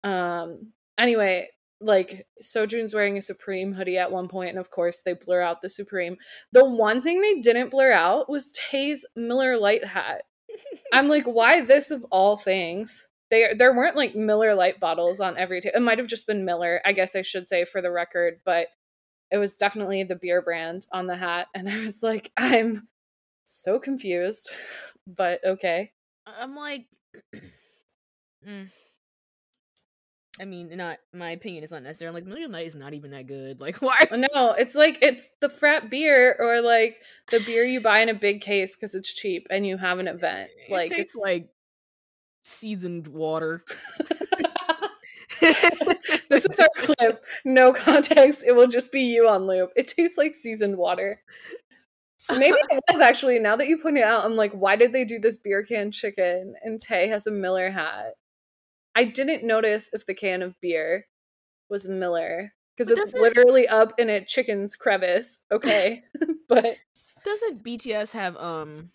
[0.03, 1.49] Um anyway,
[1.81, 5.61] like Seo-joon's wearing a Supreme hoodie at one point, and of course they blur out
[5.61, 6.17] the Supreme.
[6.51, 10.23] The one thing they didn't blur out was Tay's Miller Lite hat.
[10.93, 13.05] I'm like, why this of all things?
[13.31, 15.61] They, there weren't like Miller Lite bottles on every.
[15.61, 15.77] table.
[15.77, 18.67] it might have just been Miller, I guess I should say for the record, but
[19.31, 22.87] it was definitely the beer brand on the hat, and I was like, I'm
[23.43, 24.51] so confused,
[25.07, 25.91] but okay.
[26.25, 26.85] I'm like
[28.47, 28.69] mm.
[30.41, 32.07] I mean, not my opinion is not necessary.
[32.07, 33.59] I'm like Miller Lite is not even that good.
[33.69, 36.95] Like why No, it's like it's the frat beer or like
[37.29, 40.07] the beer you buy in a big case because it's cheap and you have an
[40.07, 40.49] event.
[40.69, 41.49] Like it's like
[42.49, 43.63] seasoned water.
[45.39, 47.23] this is our clip.
[47.45, 48.43] No context.
[48.45, 49.71] It will just be you on loop.
[49.75, 51.21] It tastes like seasoned water.
[52.29, 53.39] Maybe it was actually.
[53.39, 55.91] Now that you point it out, I'm like, why did they do this beer can
[55.91, 56.55] chicken?
[56.63, 58.13] And Tay has a Miller hat.
[58.95, 61.05] I didn't notice if the can of beer
[61.69, 65.41] was Miller because it's literally up in a chicken's crevice.
[65.51, 66.03] Okay,
[66.47, 66.77] but
[67.23, 68.91] Doesn't BTS have um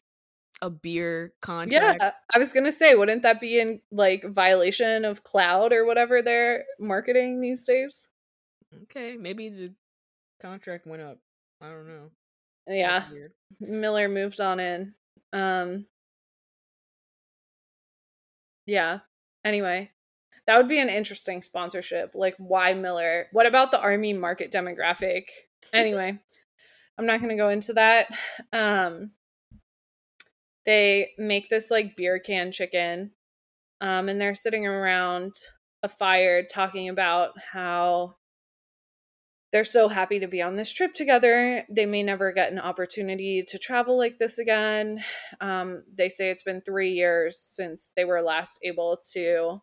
[0.62, 1.98] a beer contract?
[2.00, 6.22] yeah, I was gonna say, wouldn't that be in like violation of Cloud or whatever
[6.22, 8.08] they're marketing these days?
[8.84, 9.72] Okay, maybe the
[10.40, 11.18] contract went up.
[11.60, 12.10] I don't know.
[12.66, 13.04] Yeah.
[13.60, 14.94] Miller moved on in.
[15.32, 15.86] Um
[18.66, 19.00] Yeah.
[19.44, 19.90] Anyway,
[20.46, 22.12] that would be an interesting sponsorship.
[22.14, 23.26] Like why Miller?
[23.32, 25.24] What about the army market demographic?
[25.72, 26.18] Anyway,
[26.98, 28.08] I'm not to go into that.
[28.52, 29.10] Um
[30.66, 33.12] they make this like beer can chicken.
[33.80, 35.34] Um and they're sitting around
[35.82, 38.14] a fire talking about how
[39.54, 41.64] they're so happy to be on this trip together.
[41.70, 45.04] They may never get an opportunity to travel like this again.
[45.40, 49.60] Um, they say it's been three years since they were last able to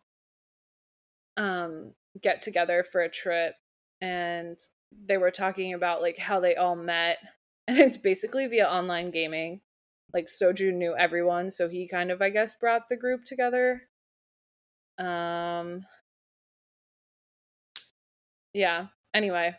[1.36, 1.92] um,
[2.22, 3.52] get together for a trip.
[4.00, 4.58] And
[5.06, 7.18] they were talking about like how they all met.
[7.68, 9.60] And it's basically via online gaming.
[10.14, 13.82] Like Soju knew everyone, so he kind of, I guess, brought the group together.
[14.98, 15.86] Um,
[18.52, 18.86] yeah.
[19.14, 19.54] Anyway,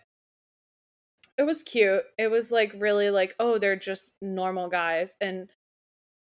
[1.37, 2.03] it was cute.
[2.17, 5.15] It was like really like, oh, they're just normal guys.
[5.19, 5.49] And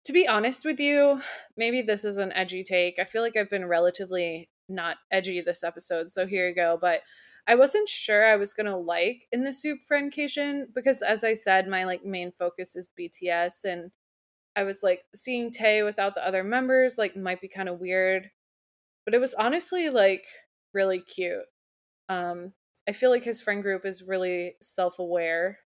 [0.04, 1.20] to be honest with you,
[1.56, 2.98] maybe this is an edgy take.
[2.98, 6.78] I feel like I've been relatively not edgy this episode, so here you go.
[6.80, 7.00] But
[7.46, 11.68] I wasn't sure I was gonna like in the SOOP Friendcation because as I said,
[11.68, 13.90] my like main focus is BTS and
[14.56, 18.30] I was like seeing Tay without the other members like might be kind of weird.
[19.04, 20.26] But it was honestly like
[20.74, 21.44] really cute.
[22.08, 22.54] Um
[22.88, 25.58] I feel like his friend group is really self-aware.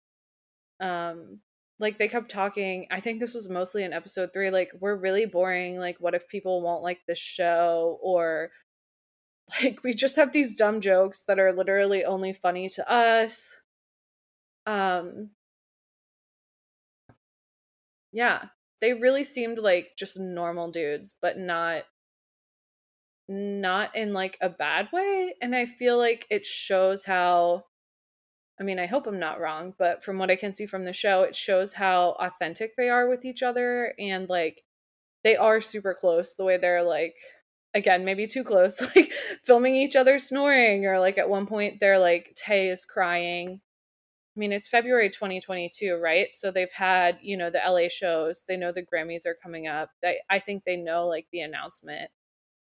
[0.79, 1.39] Um
[1.79, 2.87] like they kept talking.
[2.91, 5.77] I think this was mostly in episode 3 like we're really boring.
[5.77, 8.51] Like what if people won't like this show or
[9.63, 13.61] like we just have these dumb jokes that are literally only funny to us.
[14.65, 15.31] Um
[18.11, 18.49] Yeah,
[18.81, 21.83] they really seemed like just normal dudes, but not
[23.27, 27.63] not in like a bad way and i feel like it shows how
[28.59, 30.93] i mean i hope i'm not wrong but from what i can see from the
[30.93, 34.63] show it shows how authentic they are with each other and like
[35.23, 37.15] they are super close the way they're like
[37.73, 39.11] again maybe too close like
[39.43, 43.59] filming each other snoring or like at one point they're like tay is crying
[44.35, 46.33] i mean it's february 2022 right?
[46.33, 49.91] So they've had you know the la shows they know the grammys are coming up
[50.01, 52.09] they, i think they know like the announcement.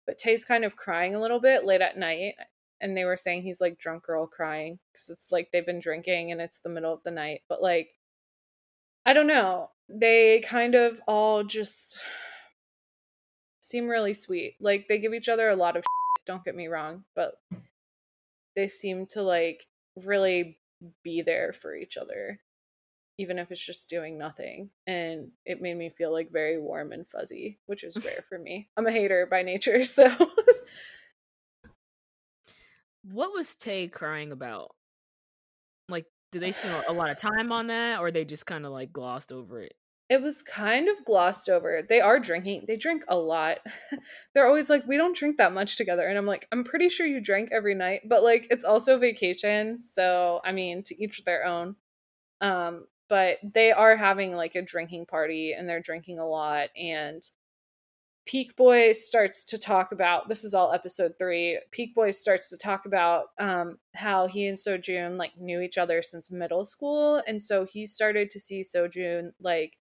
[0.07, 2.35] But tay's kind of crying a little bit late at night
[2.81, 6.31] and they were saying he's like drunk girl crying because it's like they've been drinking
[6.31, 7.43] and it's the middle of the night.
[7.49, 7.89] But like
[9.07, 12.01] i don't know they kind of all just
[13.65, 14.57] seem really sweet.
[14.61, 17.35] Like they give each other a lot of shit, don't get me wrong, but
[18.55, 19.67] they seem to like
[20.05, 20.59] really
[21.03, 22.41] be there for each other
[23.19, 24.71] even if it's just doing nothing.
[24.89, 28.69] And it made me feel like very warm and fuzzy which is rare for me.
[28.77, 30.13] I'm a hater by nature so.
[33.13, 34.75] What was tay crying about?
[35.89, 38.73] Like did they spend a lot of time on that or they just kind of
[38.73, 39.75] like glossed over it
[40.15, 41.83] it was kind of glossed over.
[41.89, 42.67] They are drinking.
[42.69, 43.59] They drink a lot.
[44.33, 46.07] They're always like, we don't drink that much together.
[46.07, 49.81] And I'm like, I'm pretty sure you drink every night, but like it's also vacation.
[49.81, 51.75] So, I mean, to each their own.
[52.41, 56.69] Um, but they are having like a drinking party and they're drinking a lot.
[56.77, 57.21] And
[58.25, 61.59] Peak Boy starts to talk about this is all episode three.
[61.73, 66.03] Peak Boy starts to talk about um, how he and Seo-joon like knew each other
[66.03, 69.75] since middle school, and so he started to see Seo-joon like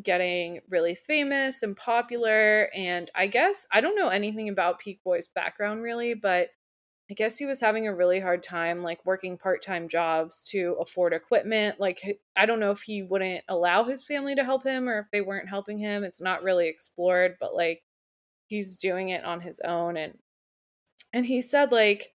[0.00, 2.70] getting really famous and popular.
[2.74, 6.48] And I guess I don't know anything about Peak Boy's background really, but
[7.10, 11.12] I guess he was having a really hard time like working part-time jobs to afford
[11.12, 11.78] equipment.
[11.78, 15.06] Like I don't know if he wouldn't allow his family to help him or if
[15.12, 16.04] they weren't helping him.
[16.04, 17.82] It's not really explored, but like
[18.46, 20.16] he's doing it on his own and
[21.12, 22.14] and he said like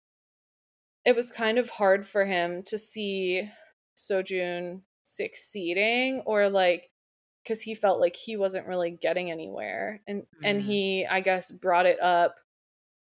[1.06, 3.50] it was kind of hard for him to see
[3.96, 6.90] Seo-joon succeeding or like
[7.48, 10.26] because he felt like he wasn't really getting anywhere and mm.
[10.44, 12.36] and he i guess brought it up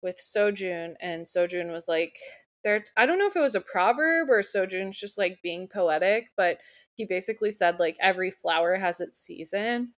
[0.01, 2.17] with Seo-joon and Seo-joon was like
[2.63, 6.31] there i don't know if it was a proverb or Seo-joon's just like being poetic
[6.35, 6.57] but
[6.95, 9.93] he basically said like every flower has its season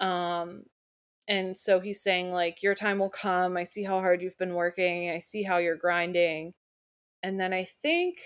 [0.00, 0.62] um
[1.28, 3.56] and so he's saying like your time will come.
[3.56, 5.08] I see how hard you've been working.
[5.08, 6.52] I see how you're grinding
[7.22, 8.18] and then i think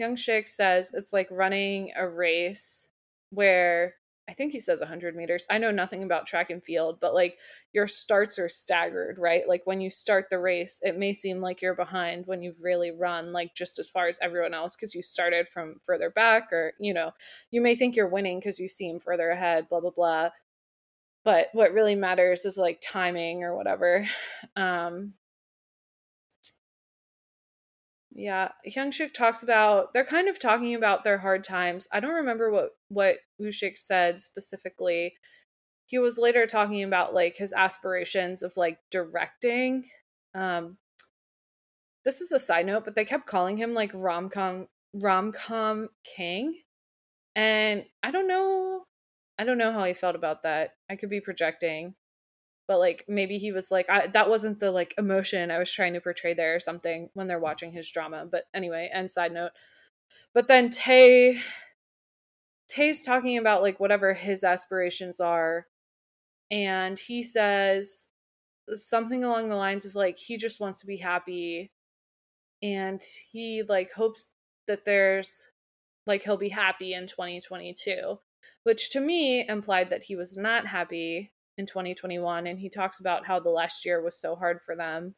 [0.00, 2.88] Hyung-sik says it's like running a race
[3.34, 3.94] where
[4.28, 5.46] I think he says 100 meters.
[5.50, 7.36] I know nothing about track and field, but like
[7.72, 9.46] your starts are staggered, right?
[9.46, 12.90] Like when you start the race, it may seem like you're behind when you've really
[12.90, 16.72] run like just as far as everyone else because you started from further back, or
[16.78, 17.10] you know,
[17.50, 20.30] you may think you're winning because you seem further ahead, blah, blah, blah.
[21.22, 24.08] But what really matters is like timing or whatever.
[24.56, 25.14] Um,
[28.14, 31.88] yeah, Hyung-sik talks about they're kind of talking about their hard times.
[31.92, 35.14] I don't remember what what Woo-shik said specifically.
[35.86, 39.86] He was later talking about like his aspirations of like directing.
[40.34, 40.78] Um
[42.04, 46.60] this is a side note, but they kept calling him like rom-com rom-com king.
[47.34, 48.84] And I don't know
[49.38, 50.70] I don't know how he felt about that.
[50.88, 51.94] I could be projecting
[52.66, 55.94] but like maybe he was like I, that wasn't the like emotion i was trying
[55.94, 59.52] to portray there or something when they're watching his drama but anyway and side note.
[60.32, 61.40] But then tay
[62.68, 65.66] tay's talking about like whatever his aspirations are
[66.50, 68.08] and he says
[68.74, 71.70] something along the lines of like he just wants to be happy
[72.62, 74.28] and he like hopes
[74.66, 75.48] that there's
[76.06, 78.18] like he'll be happy in 2022
[78.62, 83.26] which to me implied that he was not happy in 2021 and he talks about
[83.26, 85.14] how the last year was so hard for them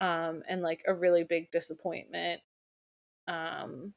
[0.00, 2.40] um and like a really big disappointment
[3.26, 3.92] um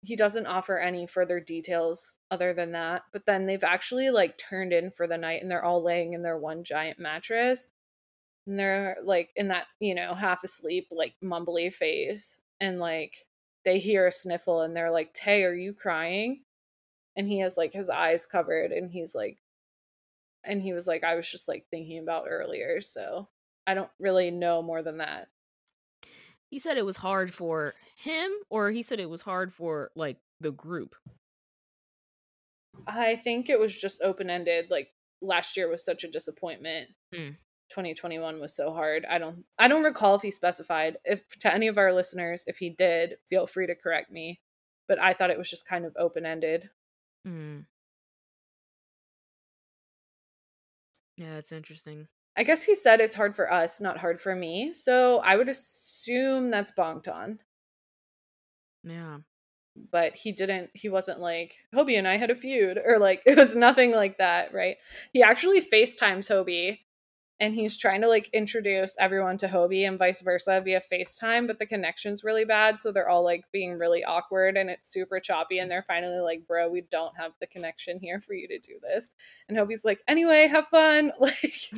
[0.00, 4.72] he doesn't offer any further details other than that but then they've actually like turned
[4.72, 7.66] in for the night and they're all laying in their one giant mattress
[8.46, 13.26] and they're like in that you know half asleep like mumbly phase and like
[13.64, 16.42] they hear a sniffle and they're like tay are you crying?
[17.16, 19.38] And he has like his eyes covered and he's like
[20.44, 23.28] and he was like i was just like thinking about earlier so
[23.66, 25.28] i don't really know more than that.
[26.52, 30.18] He said it was hard for him or he said it was hard for like
[30.38, 30.94] the group?
[32.86, 34.90] I think it was just open-ended like
[35.22, 36.90] last year was such a disappointment.
[37.14, 37.36] Mm.
[37.70, 39.06] 2021 was so hard.
[39.08, 42.58] I don't i don't recall if he specified if to any of our listeners if
[42.58, 44.40] he did feel free to correct me
[44.88, 46.68] but i thought it was just kind of open-ended.
[47.26, 47.64] Mm.
[51.22, 52.08] Yeah, it's interesting.
[52.36, 54.72] I guess he said it's hard for us, not hard for me.
[54.74, 57.38] So I would assume that's Bangtan.
[58.84, 59.18] Yeah.
[59.90, 63.36] but he didn't he wasn't like Hobi and I had a feud or like it
[63.38, 64.76] was nothing like that, right?
[65.12, 66.80] He actually FaceTimes Hobi
[67.42, 71.58] and he's trying to like introduce everyone to Hobi and vice versa via FaceTime, but
[71.58, 75.58] the connection's really bad, so they're all like being really awkward and it's super choppy
[75.58, 78.74] and they're finally like, "Bro, we don't have the connection here for you to do
[78.80, 79.10] this."
[79.48, 81.70] And Hobi's like, "Anyway, have fun." Like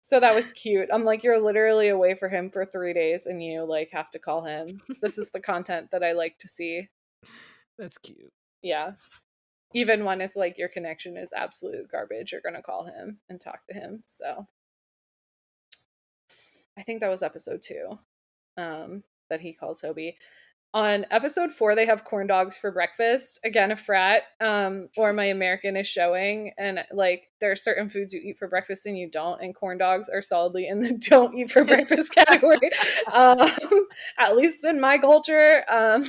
[0.00, 0.90] So that was cute.
[0.92, 4.18] I'm like, you're literally away for him for three days and you like have to
[4.18, 4.80] call him.
[5.00, 6.88] This is the content that I like to see.
[7.78, 8.32] That's cute.
[8.62, 8.92] Yeah.
[9.74, 13.66] Even when it's like your connection is absolute garbage, you're gonna call him and talk
[13.68, 14.02] to him.
[14.06, 14.46] So
[16.78, 17.98] I think that was episode two.
[18.56, 20.14] Um, that he calls Hobi
[20.74, 25.26] on episode four they have corn dogs for breakfast again a frat um or my
[25.26, 29.08] american is showing and like there are certain foods you eat for breakfast and you
[29.08, 32.70] don't and corn dogs are solidly in the don't eat for breakfast category
[33.12, 33.38] um
[34.18, 36.04] at least in my culture um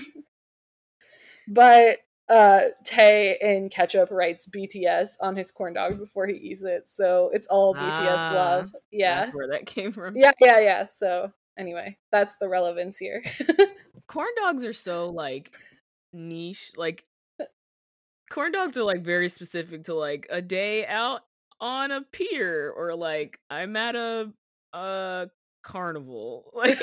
[1.47, 6.87] but uh tay in ketchup writes bts on his corn dog before he eats it
[6.87, 8.75] so it's all bts Ah, love.
[8.91, 9.25] Yeah.
[9.25, 10.17] That's where that came from.
[10.17, 13.23] yeah yeah yeah so anyway that's the relevance here.
[14.07, 15.55] Corn dogs are so like
[16.13, 17.05] niche like
[18.31, 21.21] corn dogs are like very specific to like a day out
[21.59, 24.31] on a pier or like i'm at a
[24.73, 25.27] a
[25.63, 26.51] carnival.
[26.55, 26.79] Like,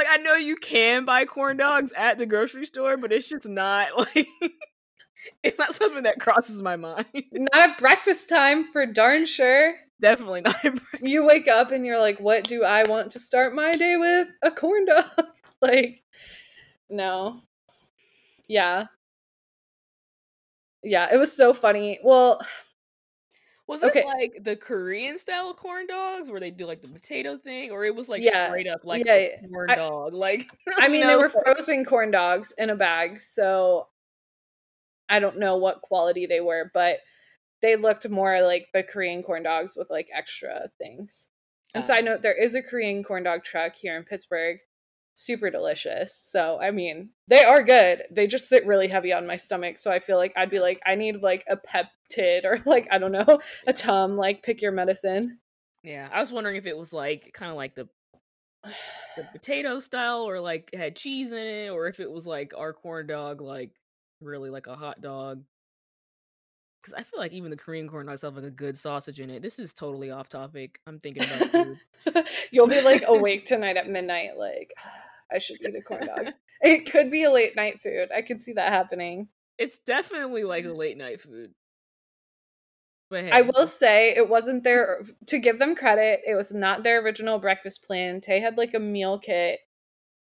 [0.00, 3.48] like i know you can buy corn dogs at the grocery store but it's just
[3.48, 4.28] not like
[5.42, 10.40] it's not something that crosses my mind not at breakfast time for darn sure definitely
[10.40, 10.56] not
[11.02, 14.28] you wake up and you're like, what do I want to start my day with?
[14.42, 15.04] A corn dog.
[15.62, 16.02] like,
[16.88, 17.42] no.
[18.48, 18.86] Yeah.
[20.82, 22.00] Yeah, it was so funny.
[22.02, 22.40] Well,
[23.70, 24.00] Was Okay.
[24.00, 27.84] it like the Korean style corn dogs where they do like the potato thing, or
[27.84, 28.48] it was like Yeah.
[28.48, 29.48] straight up like Yeah, a yeah.
[29.48, 30.12] corn I- dog?
[30.12, 30.46] Like
[30.78, 33.86] I mean, they were frozen corn dogs in a bag, so
[35.08, 36.98] I don't know what quality they were, but
[37.62, 41.26] they looked more like the Korean corn dogs with like extra things.
[41.74, 41.86] And Ah.
[41.86, 44.58] side note, there is a Korean corn dog truck here in Pittsburgh.
[45.22, 46.14] Super delicious.
[46.14, 48.04] So, I mean, they are good.
[48.10, 49.76] They just sit really heavy on my stomach.
[49.76, 52.96] So I feel like I'd be like, I need like a Pepcid or like, I
[52.96, 55.38] don't know, a Tum, like pick your medicine.
[55.82, 57.86] Yeah, I was wondering if it was like kind of like the
[59.16, 62.72] the potato style, or like had cheese in it, or if it was like our
[62.72, 63.72] corn dog, like
[64.20, 65.42] really like a hot dog.
[66.82, 69.28] Because I feel like even the Korean corn dogs have like a good sausage in
[69.28, 69.42] it.
[69.42, 70.80] This is totally off topic.
[70.86, 71.78] I'm thinking about food.
[72.50, 74.72] You'll be like awake tonight at midnight, like,
[75.32, 76.32] I should eat a corn dog.
[76.62, 78.10] It could be a late night food.
[78.14, 79.28] I could see that happening.
[79.56, 80.76] It's definitely like a mm.
[80.76, 81.52] late night food.
[83.08, 86.82] But hey, I will say it wasn't their to give them credit, it was not
[86.82, 88.20] their original breakfast plan.
[88.20, 89.60] Tay had like a meal kit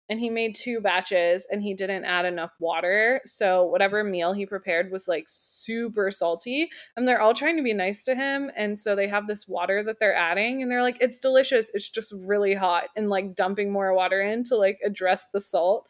[0.09, 3.21] and he made two batches and he didn't add enough water.
[3.27, 6.69] So whatever meal he prepared was like super salty.
[6.97, 8.51] And they're all trying to be nice to him.
[8.57, 11.71] And so they have this water that they're adding and they're like, it's delicious.
[11.75, 15.89] It's just really hot and like dumping more water in to like address the salt.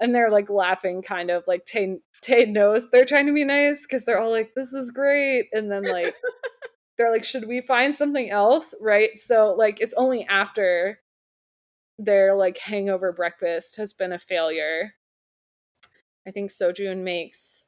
[0.00, 3.82] And they're like laughing, kind of like Tay, Tay knows they're trying to be nice
[3.82, 5.48] because they're all like, this is great.
[5.52, 6.14] And then like,
[6.98, 8.74] they're like, should we find something else?
[8.80, 9.18] Right.
[9.18, 11.00] So, like, it's only after
[11.98, 14.94] their like hangover breakfast has been a failure.
[16.26, 17.66] I think Seo-joon makes.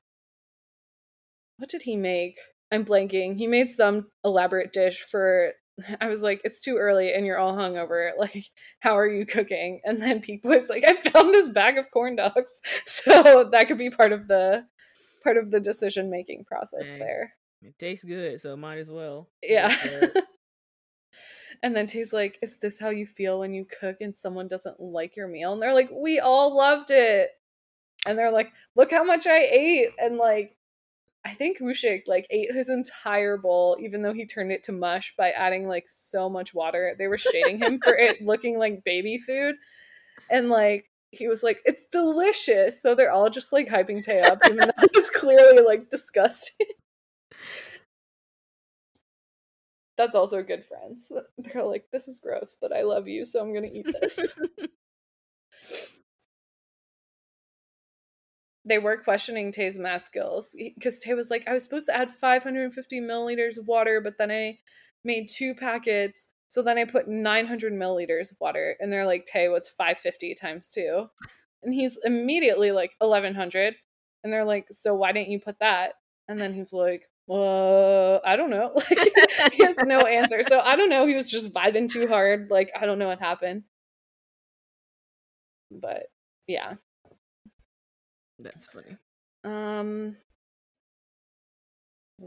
[1.58, 2.38] What did he make?
[2.72, 3.36] I'm blanking.
[3.36, 5.52] He made some elaborate dish for.
[6.00, 8.10] I was like, it's too early and you're all hungover.
[8.18, 8.46] Like,
[8.80, 9.80] how are you cooking?
[9.84, 12.60] And then Peak Boy's like, I found this bag of corn dogs.
[12.86, 14.66] So that could be part of the
[15.22, 17.34] part of the decision making process there.
[17.62, 19.28] it tastes good, so might as well.
[19.42, 19.74] Yeah.
[21.58, 21.76] Go for it.
[21.76, 24.80] and then Tay's like, Is this how you feel when you cook and someone doesn't
[24.80, 25.52] like your meal?
[25.52, 27.30] And they're like, We all loved it.
[28.06, 29.90] And they're like, Look how much I ate.
[29.98, 30.56] And like,
[31.24, 35.14] I think Woo-shik like ate his entire bowl, even though he turned it to mush
[35.18, 36.94] by adding like so much water.
[36.98, 39.56] They were shading him for it looking like baby food.
[40.30, 42.82] And like, he was like, It's delicious.
[42.82, 46.66] So they're all just like hyping Tay up, even though it's clearly like disgusting.
[49.98, 51.12] That's also good friends.
[51.38, 54.18] They're like, this is gross, but I love you, so I'm gonna eat this.
[58.64, 62.14] they were questioning Tay's math skills because Tay was like, I was supposed to add
[62.14, 64.58] 550 milliliters of water, but then I
[65.04, 66.28] made two packets.
[66.48, 68.76] So then I put 900 milliliters of water.
[68.80, 71.08] And they're like, Tay, what's 550 times two?
[71.62, 73.74] And he's immediately like, 1100.
[74.22, 75.94] And they're like, so why didn't you put that?
[76.28, 78.72] And then he's like, uh, I don't know.
[79.38, 80.42] Like, he has no answer.
[80.42, 81.06] So I don't know.
[81.06, 82.50] He was just vibing too hard.
[82.50, 83.64] Like, I don't know what happened.
[85.70, 86.06] but
[86.46, 86.74] yeah.
[88.38, 88.96] That's funny.
[89.44, 90.16] Um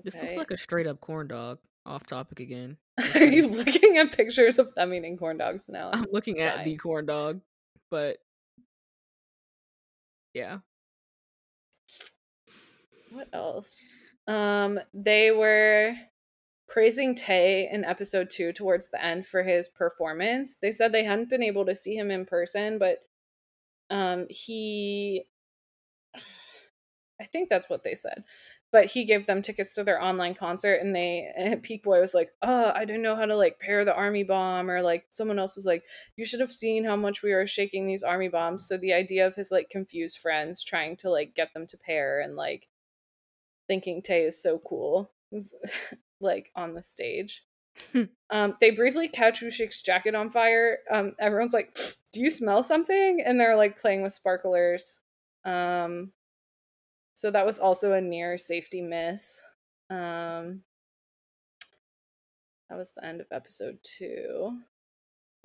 [0.03, 1.60] This looks like a straight up corn dog.
[1.86, 2.78] Off topic again.
[3.15, 5.90] Are you looking at pictures of them eating corn dogs now?
[5.91, 6.65] I'm looking at dying.
[6.69, 7.41] the corn dog,
[7.90, 8.18] but
[10.34, 10.60] yeah.
[13.10, 13.76] What else?
[14.27, 15.95] Um, they were
[16.72, 20.57] praising Tay in episode two towards the end for his performance.
[20.61, 22.99] They said they hadn't been able to see him in person, but
[23.89, 25.26] um, he,
[27.19, 28.23] I think that's what they said.
[28.72, 32.14] But he gave them tickets to their online concert, and they and Peak Boy was
[32.14, 35.39] like, "Oh, I didn't know how to like pair the army bomb," or like someone
[35.39, 35.84] else was like,
[36.15, 39.27] "You should have seen how much we were shaking these army bombs." So the idea
[39.27, 42.69] of his like confused friends trying to like get them to pair and like
[43.67, 45.11] thinking Tay is so cool,
[46.21, 47.43] like on the stage.
[48.29, 50.79] um, they briefly catch Woo-shik's jacket on fire.
[50.91, 51.77] Um, everyone's like,
[52.11, 54.99] "Do you smell something?" And they're like playing with sparklers.
[55.45, 56.11] Um,
[57.15, 59.39] so that was also a near safety miss.
[59.89, 60.63] Um,
[62.69, 64.59] that was the end of episode two.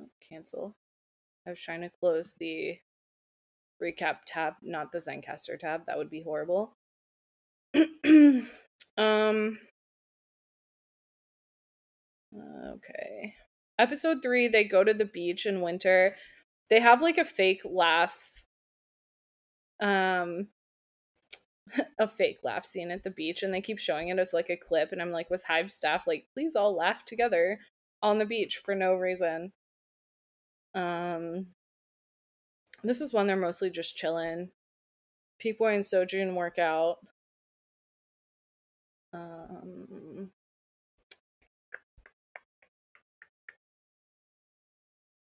[0.01, 0.77] Oh, cancel.
[1.47, 2.79] I was trying to close the
[3.83, 5.87] recap tab, not the Zencastr tab.
[5.87, 6.77] That would be horrible.
[8.97, 9.59] um
[12.75, 13.35] okay.
[13.79, 16.17] Episode three they go to the beach in winter.
[16.71, 18.45] They have like a fake laugh
[19.81, 20.49] um
[21.99, 24.57] a fake laugh scene at the beach and they keep showing it as like a
[24.57, 27.59] clip and i'm like was Hybe staff like please all laugh together
[28.03, 29.53] on the beach for no reason.
[30.75, 31.47] Um
[32.85, 34.51] this is when they're mostly just chilling.
[35.39, 36.99] Peak boy and Seo-joon work out
[39.13, 40.31] um,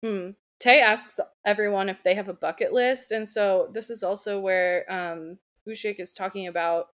[0.03, 0.29] hmm.
[0.59, 4.85] Tay asks everyone if they have a bucket list, and so this is also where
[4.91, 6.87] um, Woo-shik is talking about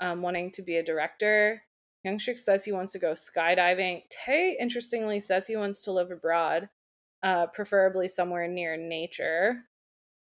[0.00, 1.62] um, wanting to be a director.
[2.06, 4.02] Youngshik says he wants to go skydiving.
[4.10, 6.68] Tay, interestingly, says he wants to live abroad,
[7.22, 9.62] uh, preferably somewhere near nature.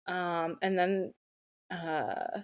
[0.07, 1.13] Um, and then
[1.71, 2.41] uh,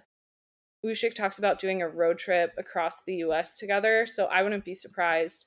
[0.82, 4.06] Woo-shik talks about doing a road trip across the US together.
[4.06, 5.46] So I wouldn't be surprised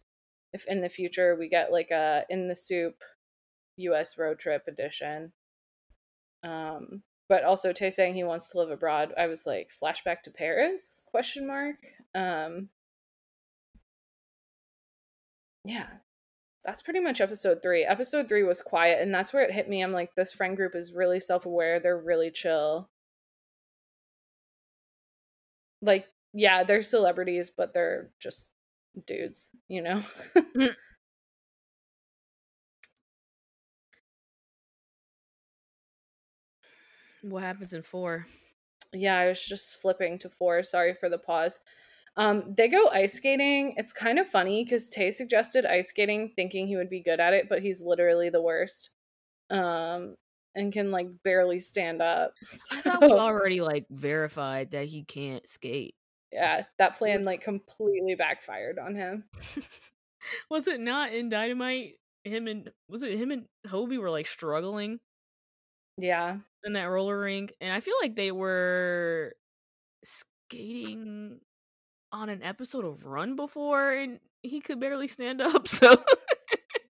[0.53, 2.95] if in the future we get like a in the SOOP
[3.77, 5.33] US road trip edition.
[6.43, 9.13] Um but also Tay saying he wants to live abroad.
[9.17, 11.77] I was like flashback to Paris question mark.
[12.15, 12.69] Um
[15.65, 15.87] Yeah.
[16.65, 17.83] That's pretty much episode 3.
[17.85, 19.81] Episode 3 was quiet and that's where it hit me.
[19.81, 21.79] I'm like this friend group is really self-aware.
[21.79, 22.89] They're really chill
[25.83, 28.51] like yeah they're celebrities but they're just
[29.07, 30.01] dudes you know?
[37.21, 38.27] What happens in four?
[38.93, 41.59] yeah i was just flipping to four sorry for the pause.
[42.17, 46.67] Um they go ice skating it's kind of funny because tay suggested ice skating thinking
[46.67, 48.91] he would be good at it but he's literally the worst.
[49.51, 50.15] Um
[50.55, 52.33] and can like barely stand up
[52.71, 55.95] I thought we already like verified that he can't skate.
[56.31, 59.23] yeah that plan Was- like completely backfired on him
[60.49, 61.95] was it not in Dynamite?
[62.23, 64.99] Him and was it him and Hobi were like struggling
[65.97, 69.33] yeah in that roller rink, and I feel like they were
[70.05, 71.39] skating
[72.11, 75.67] on an episode of Run before, and he could barely stand up.
[75.73, 76.01] So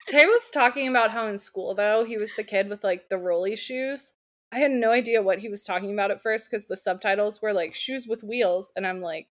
[0.07, 3.19] Tay was talking about how in school though he was the kid with like the
[3.19, 4.13] rolly shoes.
[4.53, 7.53] I had no idea what he was talking about at first because the subtitles were
[7.55, 9.29] like shoes with wheels, and I'm like,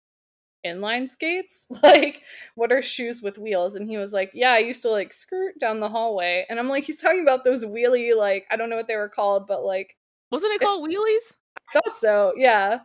[0.67, 1.67] inline skates?
[1.83, 2.23] Like,
[2.55, 3.75] what are shoes with wheels?
[3.75, 6.47] And he was like, Yeah, I used to like skirt down the hallway.
[6.49, 9.09] And I'm like, he's talking about those wheelie, like, I don't know what they were
[9.09, 9.97] called, but like
[10.31, 11.37] wasn't it called wheelies?
[11.75, 12.81] I thought so, yeah.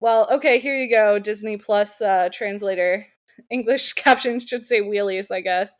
[0.00, 3.06] Well, okay, here you go, Disney Plus uh translator.
[3.50, 5.76] English captions should say wheelies, I guess.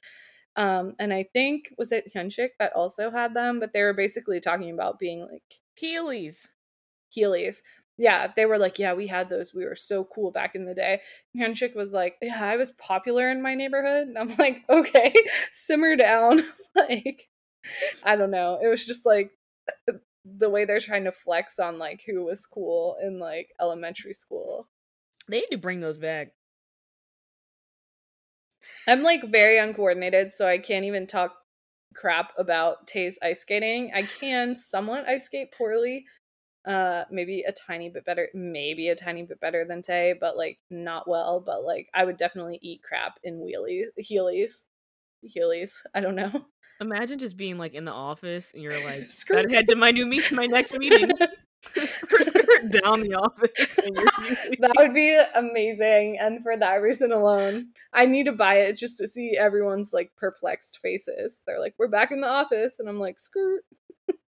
[0.59, 4.40] Um, and I think was it Hyung-sik that also had them, but they were basically
[4.40, 6.48] talking about being like Heelys.
[7.16, 7.59] Heelys.
[7.97, 9.55] Yeah, they were like, yeah, we had those.
[9.55, 11.01] We were so cool back in the day.
[11.36, 14.09] Hyung-sik was like, yeah, I was popular in my neighborhood.
[14.09, 15.14] And I'm like, okay,
[15.52, 16.43] simmer down.
[16.74, 17.28] like,
[18.02, 18.59] I don't know.
[18.60, 19.30] It was just like
[20.24, 24.68] the way they're trying to flex on like who was cool in like elementary school.
[25.28, 26.32] They need to bring those back.
[28.86, 31.35] I'm like very uncoordinated, so I can't even talk
[31.95, 33.93] crap about Tay's ice skating.
[33.95, 36.07] I can somewhat ice skate poorly.
[36.66, 40.59] Uh maybe a tiny bit better, maybe a tiny bit better than Tay, but like
[40.70, 44.65] not well, but like I would definitely eat crap in wheelie heelys.
[45.24, 45.82] Heelys.
[45.95, 46.47] I don't know.
[46.81, 50.07] Imagine just being like in the office and you're like, gotta head to my new
[50.07, 51.11] meet, my next meeting.
[52.82, 53.78] down the office.
[54.60, 56.18] That would be amazing.
[56.20, 60.12] And for that reason alone, I need to buy it just to see everyone's like
[60.16, 61.43] perplexed faces.
[61.47, 62.78] They're like, we're back in the office.
[62.78, 63.64] And I'm like, skirt.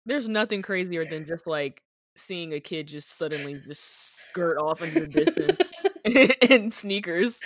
[0.06, 1.82] There's nothing crazier than just like
[2.16, 5.70] seeing a kid just suddenly just skirt off into the distance
[6.50, 7.42] in sneakers.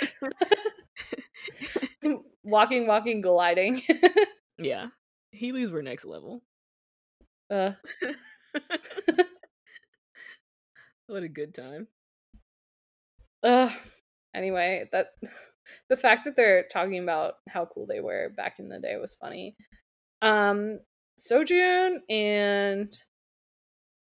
[2.45, 3.83] walking, walking, gliding.
[4.59, 4.89] yeah.
[5.35, 6.43] Heelys were next level.
[7.51, 7.73] Uh.
[11.13, 11.89] What a good time.
[13.43, 13.69] Uh
[14.35, 15.09] anyway, that
[15.91, 19.15] the fact that they're talking about how cool they were back in the day was
[19.15, 19.55] funny.
[20.23, 20.79] Um
[21.21, 22.95] Seo-joon and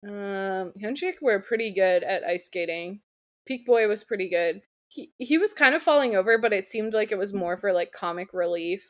[0.03, 3.02] um Hyung-sik were pretty good at ice skating.
[3.45, 4.61] Peak Boy was pretty good.
[4.88, 7.74] He he was kind of falling over, but it seemed like it was more for
[7.74, 8.90] like comic relief.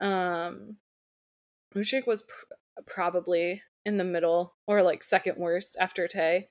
[0.00, 0.78] Um
[1.74, 6.48] Hyung-sik was pr- probably in the middle or like second worst after Tay.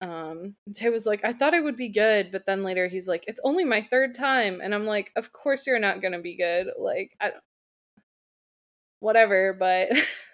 [0.00, 3.24] Um Tay was like, I thought I would be good, but then later he's like,
[3.26, 4.60] It's only my third time.
[4.62, 6.68] And I'm like, Of course you're not gonna be good.
[6.78, 7.42] Like I don't
[9.00, 9.88] whatever, but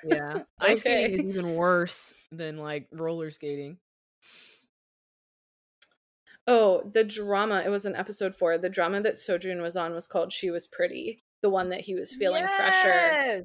[0.04, 0.42] Yeah.
[0.60, 1.28] Ice skating is okay.
[1.28, 3.78] even worse than like roller skating.
[6.46, 7.62] Oh, the drama.
[7.64, 8.58] It was an episode four.
[8.58, 11.22] The drama that Seo-joon was on was called She Was Pretty.
[11.42, 13.44] The one that he was feeling pressure.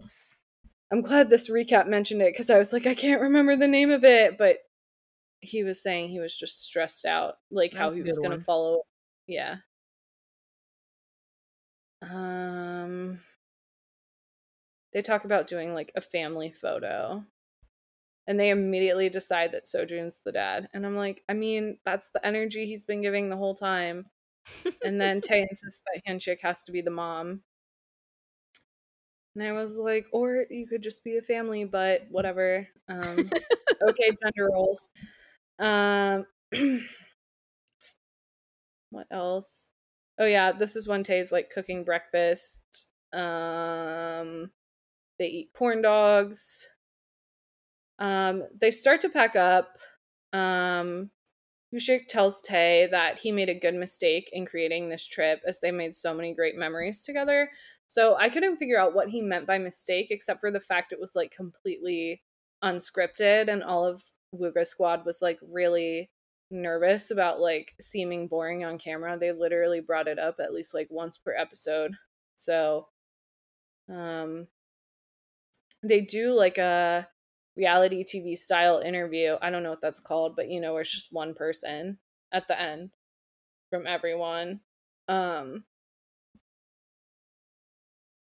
[0.92, 3.92] I'm glad this recap mentioned it because I was like, I can't remember the name
[3.92, 4.58] of it, but
[5.46, 8.84] he was saying he was just stressed out, like That how he was gonna follow.
[9.28, 9.58] Yeah.
[12.02, 13.20] Um,
[14.94, 17.26] they talk about doing like a family photo,
[18.28, 22.26] and they immediately decide that Seo-joon's the dad, and I'm like, I mean, that's the
[22.26, 24.08] energy he's been giving the whole time.
[24.84, 27.42] And then Tay insists that Hyung-sik has to be the mom.
[29.36, 32.68] And I was like, or you could just be a family, but whatever.
[32.88, 33.30] Um,
[33.90, 34.90] okay, gender roles.
[35.60, 36.26] Um,
[38.90, 39.70] what else?
[40.20, 42.62] Oh yeah, this is when Tay's like cooking breakfast.
[43.14, 44.52] Um,
[45.20, 46.68] they eat corn dogs.
[48.00, 49.78] Um, they start to pack up.
[50.34, 51.12] Um,
[51.72, 55.72] Woo-shik tells Tay that he made a good mistake in creating this trip as they
[55.72, 57.50] made so many great memories together.
[57.88, 61.00] So I couldn't figure out what he meant by mistake, except for the fact it
[61.00, 62.22] was like completely
[62.64, 64.04] unscripted, and all of
[64.34, 66.10] Wooga Squad was like really
[66.52, 69.18] nervous about like seeming boring on camera.
[69.18, 71.94] They literally brought it up at least like once per episode.
[72.36, 72.88] So
[73.90, 74.48] um
[75.84, 77.08] they do like a
[77.56, 79.36] reality TV style interview.
[79.42, 82.00] I don't know what that's called, but you know, where it's just one person
[82.32, 82.92] at the end
[83.70, 84.62] from everyone.
[85.08, 85.64] Um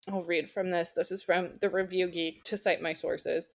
[0.07, 0.91] I'll read from this.
[0.95, 3.51] This is from the Review Geek to cite my sources.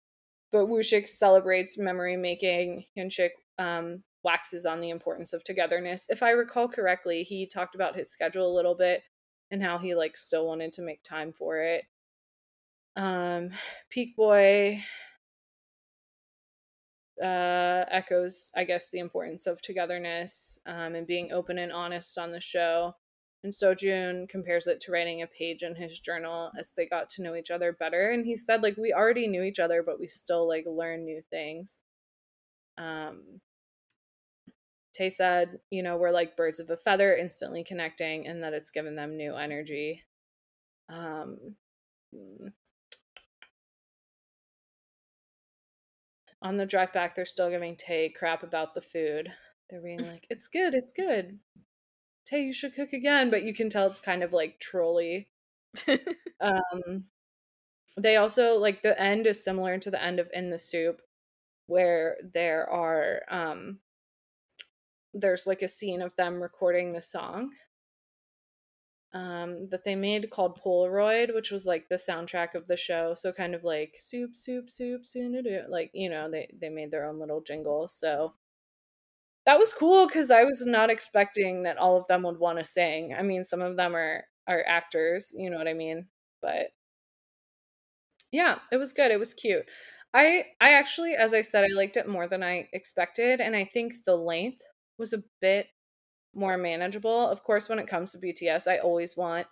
[0.53, 2.85] But Woo-shik celebrates memory making.
[2.95, 6.05] Hyung-sik um, waxes on the importance of togetherness.
[6.09, 9.01] If I recall correctly, he talked about his schedule a little bit
[9.51, 11.83] and how he like still wanted to make time for it.
[12.95, 13.49] Um,
[13.89, 14.83] Peak Boy
[17.21, 22.31] uh, echoes, I guess, the importance of togetherness um, and being open and honest on
[22.31, 22.95] the show.
[23.43, 27.21] And Seo-joon compares it to writing a page in his journal as they got to
[27.21, 28.11] know each other better.
[28.11, 31.21] And he said, like, we already knew each other, but we still like learn new
[31.29, 31.79] things.
[32.77, 33.41] Um,
[34.93, 38.71] Tay said, you know, we're like birds of a feather, instantly connecting, and that it's
[38.71, 40.03] given them new energy.
[40.89, 41.55] Um,
[42.15, 42.53] mm.
[46.43, 49.31] on the drive back, they're still giving Tay crap about the food.
[49.69, 51.39] They're being like, it's good, it's good.
[52.25, 55.29] Tay, you should cook again, but you can tell it's kind of like trolly.
[56.41, 57.05] Um,
[57.97, 61.01] they also like the end is similar to the end of In the SOOP,
[61.67, 63.79] where there are um,
[65.13, 67.51] there's like a scene of them recording the song
[69.13, 73.13] um that they made called Polaroid, which was like the soundtrack of the show.
[73.15, 75.39] So kind of like soup, soup, soup, soon
[75.69, 77.87] like you know they they made their own little jingle.
[77.87, 78.33] So
[79.45, 82.65] that was cool because I was not expecting that all of them would want to
[82.65, 83.13] sing.
[83.17, 86.07] I mean, some of them are are actors, you know what I mean,
[86.41, 86.67] but
[88.31, 89.11] yeah, it was good.
[89.11, 89.65] It was cute.
[90.13, 93.65] I I actually, as I said, I liked it more than I expected, and I
[93.65, 94.61] think the length
[94.97, 95.67] was a bit
[96.35, 97.29] more manageable.
[97.29, 99.47] Of course, when it comes to BTS, I always want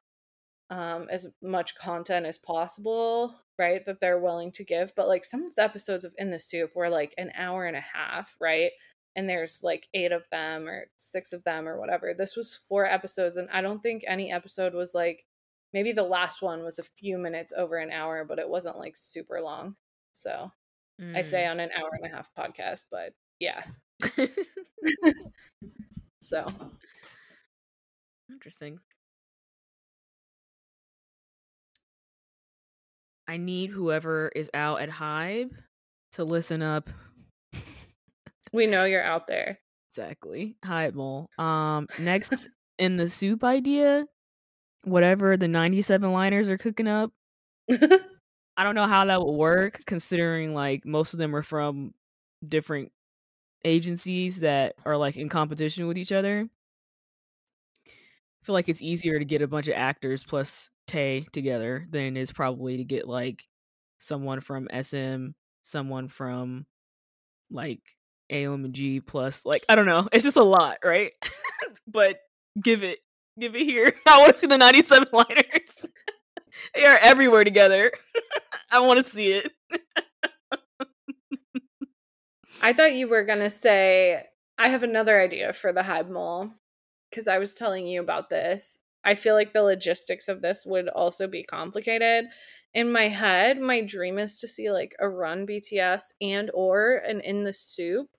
[0.71, 3.85] um as much content as possible, right?
[3.85, 4.93] That they're willing to give.
[4.95, 7.77] But like some of the episodes of In the SOOP were like an hour and
[7.77, 8.71] a half, right?
[9.15, 12.13] And there's like eight of them or six of them or whatever.
[12.13, 15.25] This was four episodes, and I don't think any episode was like
[15.73, 18.95] maybe the last one was a few minutes over an hour, but it wasn't like
[18.95, 19.75] super long.
[20.13, 20.51] So
[21.15, 21.51] I say Mm.
[21.51, 23.63] on an hour and a half podcast, but yeah.
[26.21, 26.45] So
[28.29, 28.79] Interesting.
[33.27, 35.51] I need whoever is out at Hybe
[36.13, 36.89] to listen up.
[38.53, 39.59] We know you're out there.
[39.89, 40.55] Exactly.
[40.63, 41.29] Hi, mole.
[41.37, 44.05] Um next in the SOOP idea,
[44.83, 47.11] whatever the 97 liners are cooking up.
[47.71, 51.93] I don't know how that would work considering like most of them are from
[52.43, 52.91] different
[53.63, 56.49] agencies that are like in competition with each other.
[57.87, 62.17] I feel like it's easier to get a bunch of actors plus Tay together than
[62.17, 63.47] it is probably to get like
[63.97, 65.27] someone from SM,
[65.61, 66.65] someone from
[67.51, 67.81] like
[68.31, 70.07] AOMG plus like I don't know.
[70.11, 71.13] It's just a lot, right?
[71.87, 72.19] but
[72.61, 72.99] give it
[73.39, 73.93] give it here.
[74.07, 75.85] I want to see the 97 liners.
[76.73, 77.91] they are everywhere together.
[78.71, 79.51] I want to see it.
[82.63, 84.23] I thought you were gonna say
[84.57, 86.51] I have another idea for the Hybe Mole
[87.09, 88.77] because I was telling you about this.
[89.03, 92.25] I feel like the logistics of this would also be complicated.
[92.73, 97.19] In my head, my dream is to see like a run BTS and or an
[97.21, 98.09] in the SOOP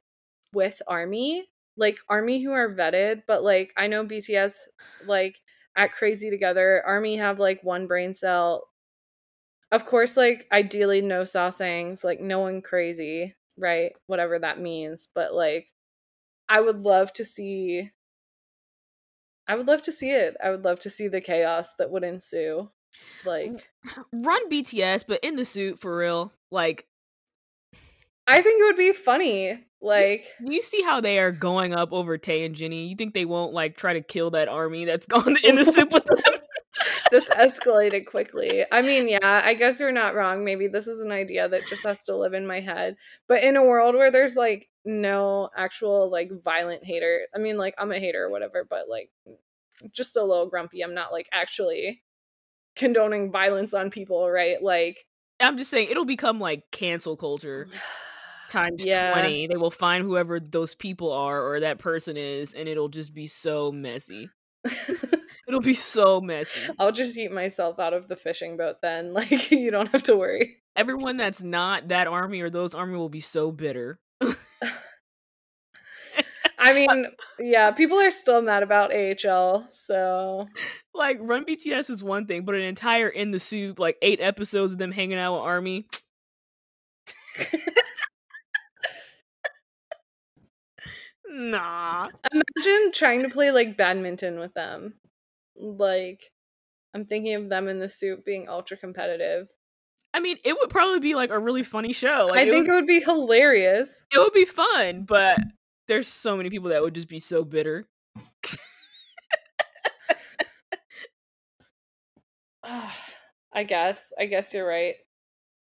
[0.53, 4.55] with Army, like Army who are vetted, but like I know BTS
[5.07, 5.41] like
[5.77, 8.69] at Crazy Together, Army have like one brain cell.
[9.71, 13.93] Of course, like ideally no sausangs, like no one crazy, right?
[14.07, 15.09] Whatever that means.
[15.15, 15.69] But like
[16.49, 17.91] I would love to see
[19.49, 20.37] I would love to see it.
[20.43, 22.71] I would love to see the chaos that would ensue.
[23.25, 23.53] Like
[24.13, 26.33] Run BTS, but in the SOOP for real.
[26.51, 26.87] Like
[28.27, 29.67] I think it would be funny.
[29.83, 32.87] You Like you see how they are going up over Tay and Jennie.
[32.87, 35.93] You think they won't like try to kill that army that's gone in the SOOP
[35.93, 36.19] with them?
[37.11, 38.65] this escalated quickly.
[38.73, 40.45] I mean, yeah, I guess you're not wrong.
[40.45, 42.97] Maybe this is an idea that just has to live in my head.
[43.29, 47.75] But in a world where there's like no actual like violent hater, I mean, like
[47.79, 49.11] I'm a hater or whatever, but like
[49.93, 50.83] just a little grumpy.
[50.83, 52.03] I'm not like actually
[52.77, 54.63] condoning violence on people, right?
[54.63, 55.07] Like,
[55.41, 57.69] I'm just saying it'll become like cancel culture
[58.53, 59.13] times Yeah.
[59.13, 59.49] 20.
[59.49, 63.27] They will find whoever those people are or that person is, and it'll just be
[63.27, 64.31] so messy.
[65.49, 66.61] It'll be so messy.
[66.79, 69.13] I'll just eat myself out of the fishing boat then.
[69.23, 70.59] Like, you don't have to worry.
[70.77, 73.99] Everyone that's not that army or those army will be so bitter.
[76.59, 77.07] I mean,
[77.41, 80.47] yeah, people are still mad about AHL, so
[80.95, 84.73] like Run BTS is one thing, but an entire in the SOOP, like eight episodes
[84.73, 85.87] of them hanging out with Army.
[91.35, 92.09] Nah.
[92.31, 94.95] imagine trying to play like badminton with them.
[95.57, 96.31] Like,
[96.95, 99.49] I'm thinking of them in the SOOP being ultra competitive.
[100.15, 102.29] I mean, it would probably be like a really funny show.
[102.31, 104.03] Like, I it think would, it would be hilarious.
[104.13, 105.39] it would be fun, but
[105.89, 107.87] there's so many people that would just be so bitter.
[113.55, 114.13] I guess.
[114.19, 114.95] I guess you're right.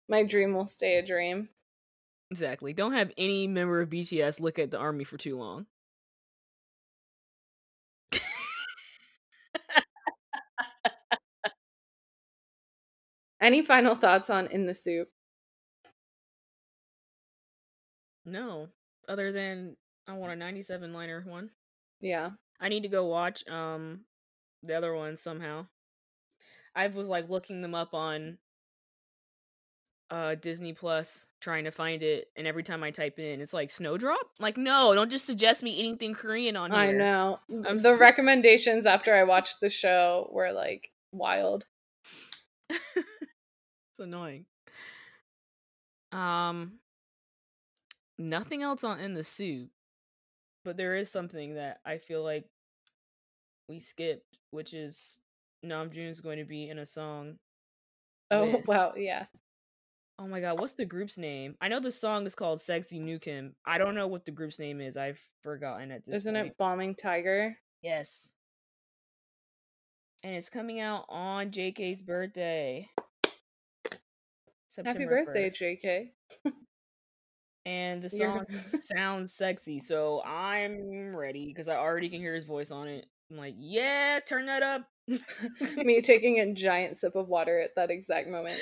[0.07, 1.49] My dream will stay a dream.
[2.31, 2.73] Exactly.
[2.73, 5.65] Don't have any member of BTS look at the army for too long.
[13.41, 15.09] Any final thoughts on In the SOOP?
[18.25, 18.69] No,
[19.09, 19.75] other than
[20.07, 21.51] I want a 97 liner one.
[21.99, 22.31] Yeah.
[22.59, 24.05] I need to go watch um
[24.63, 25.67] the other one somehow.
[26.75, 28.39] I was like looking them up on
[30.11, 33.69] uh Disney Plus trying to find it and every time I type in it's like
[33.69, 34.19] Snowdrop?
[34.39, 36.79] Like no, don't just suggest me anything Korean on here.
[36.79, 37.39] I know.
[37.49, 38.01] I'm the sick.
[38.01, 41.65] recommendations after I watched the show were like wild.
[42.69, 44.45] it's annoying.
[46.11, 46.73] Um
[48.17, 49.69] nothing else on in the SOOP.
[50.65, 52.45] But there is something that I feel like
[53.69, 55.19] we skipped, which is
[55.65, 57.37] Namjoon's going to be in a song.
[58.31, 58.93] Oh, with- wow.
[58.97, 59.25] Yeah.
[60.21, 61.55] Oh my god, what's the group's name?
[61.61, 63.53] I know the song is called Sexy Nukim.
[63.65, 64.97] I don't know what the group's name is.
[64.97, 66.47] I've forgotten at this Isn't point.
[66.47, 67.57] it Balming Tiger?
[67.81, 68.33] Yes.
[70.21, 72.89] And it's coming out on JK's birthday.
[74.75, 76.11] Happy birthday, 1st.
[76.45, 76.51] JK.
[77.65, 82.71] And the song sounds sexy, so I'm ready because I already can hear his voice
[82.71, 83.05] on it.
[83.29, 84.87] I'm like, yeah, turn that up.
[85.77, 88.59] Me taking a giant sip of water at that exact moment.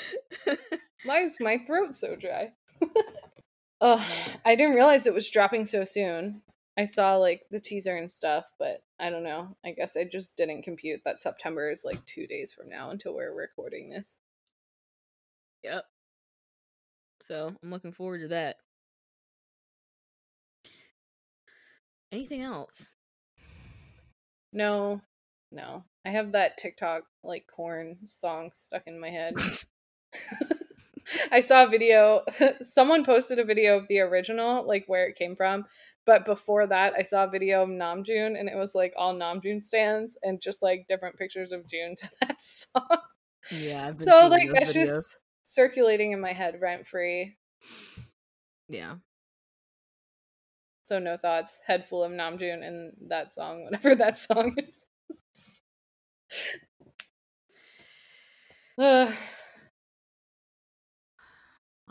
[1.04, 2.52] Why is my throat so dry?
[3.82, 4.06] Ugh,
[4.46, 6.42] I didn't realize it was dropping so soon.
[6.78, 9.56] I saw like the teaser and stuff, but I don't know.
[9.66, 13.16] I guess I just didn't compute that September is like two days from now until
[13.16, 14.18] we're recording this.
[15.64, 15.84] Yep.
[17.22, 18.58] So I'm looking forward to that.
[22.12, 22.90] Anything else?
[24.54, 25.02] No,
[25.52, 25.84] no.
[26.06, 29.34] I have that TikTok like corn song stuck in my head.
[31.32, 32.24] I saw a video.
[32.62, 35.66] Someone posted a video of the original, like where it came from.
[36.06, 39.64] But before that, I saw a video of Namjoon, and it was like all Namjoon
[39.64, 42.98] stands and just like different pictures of Joon to that song.
[43.52, 43.94] Yeah.
[43.98, 44.88] so like that's videos.
[44.88, 47.38] just circulating in my head rent free.
[48.68, 48.96] Yeah.
[50.84, 51.60] So no thoughts.
[51.66, 54.84] Head full of Namjoon and that song, whatever that song is.
[58.78, 59.12] uh.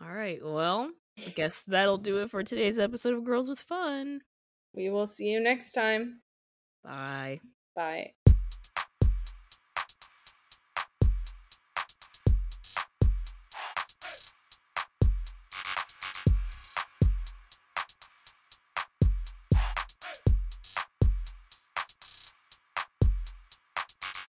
[0.03, 0.41] All right.
[0.43, 4.21] Well, I guess that'll do it for today's episode of Girls with Fun.
[4.75, 6.21] We will see you next time.
[6.85, 7.41] Bye.
[7.75, 8.13] Bye.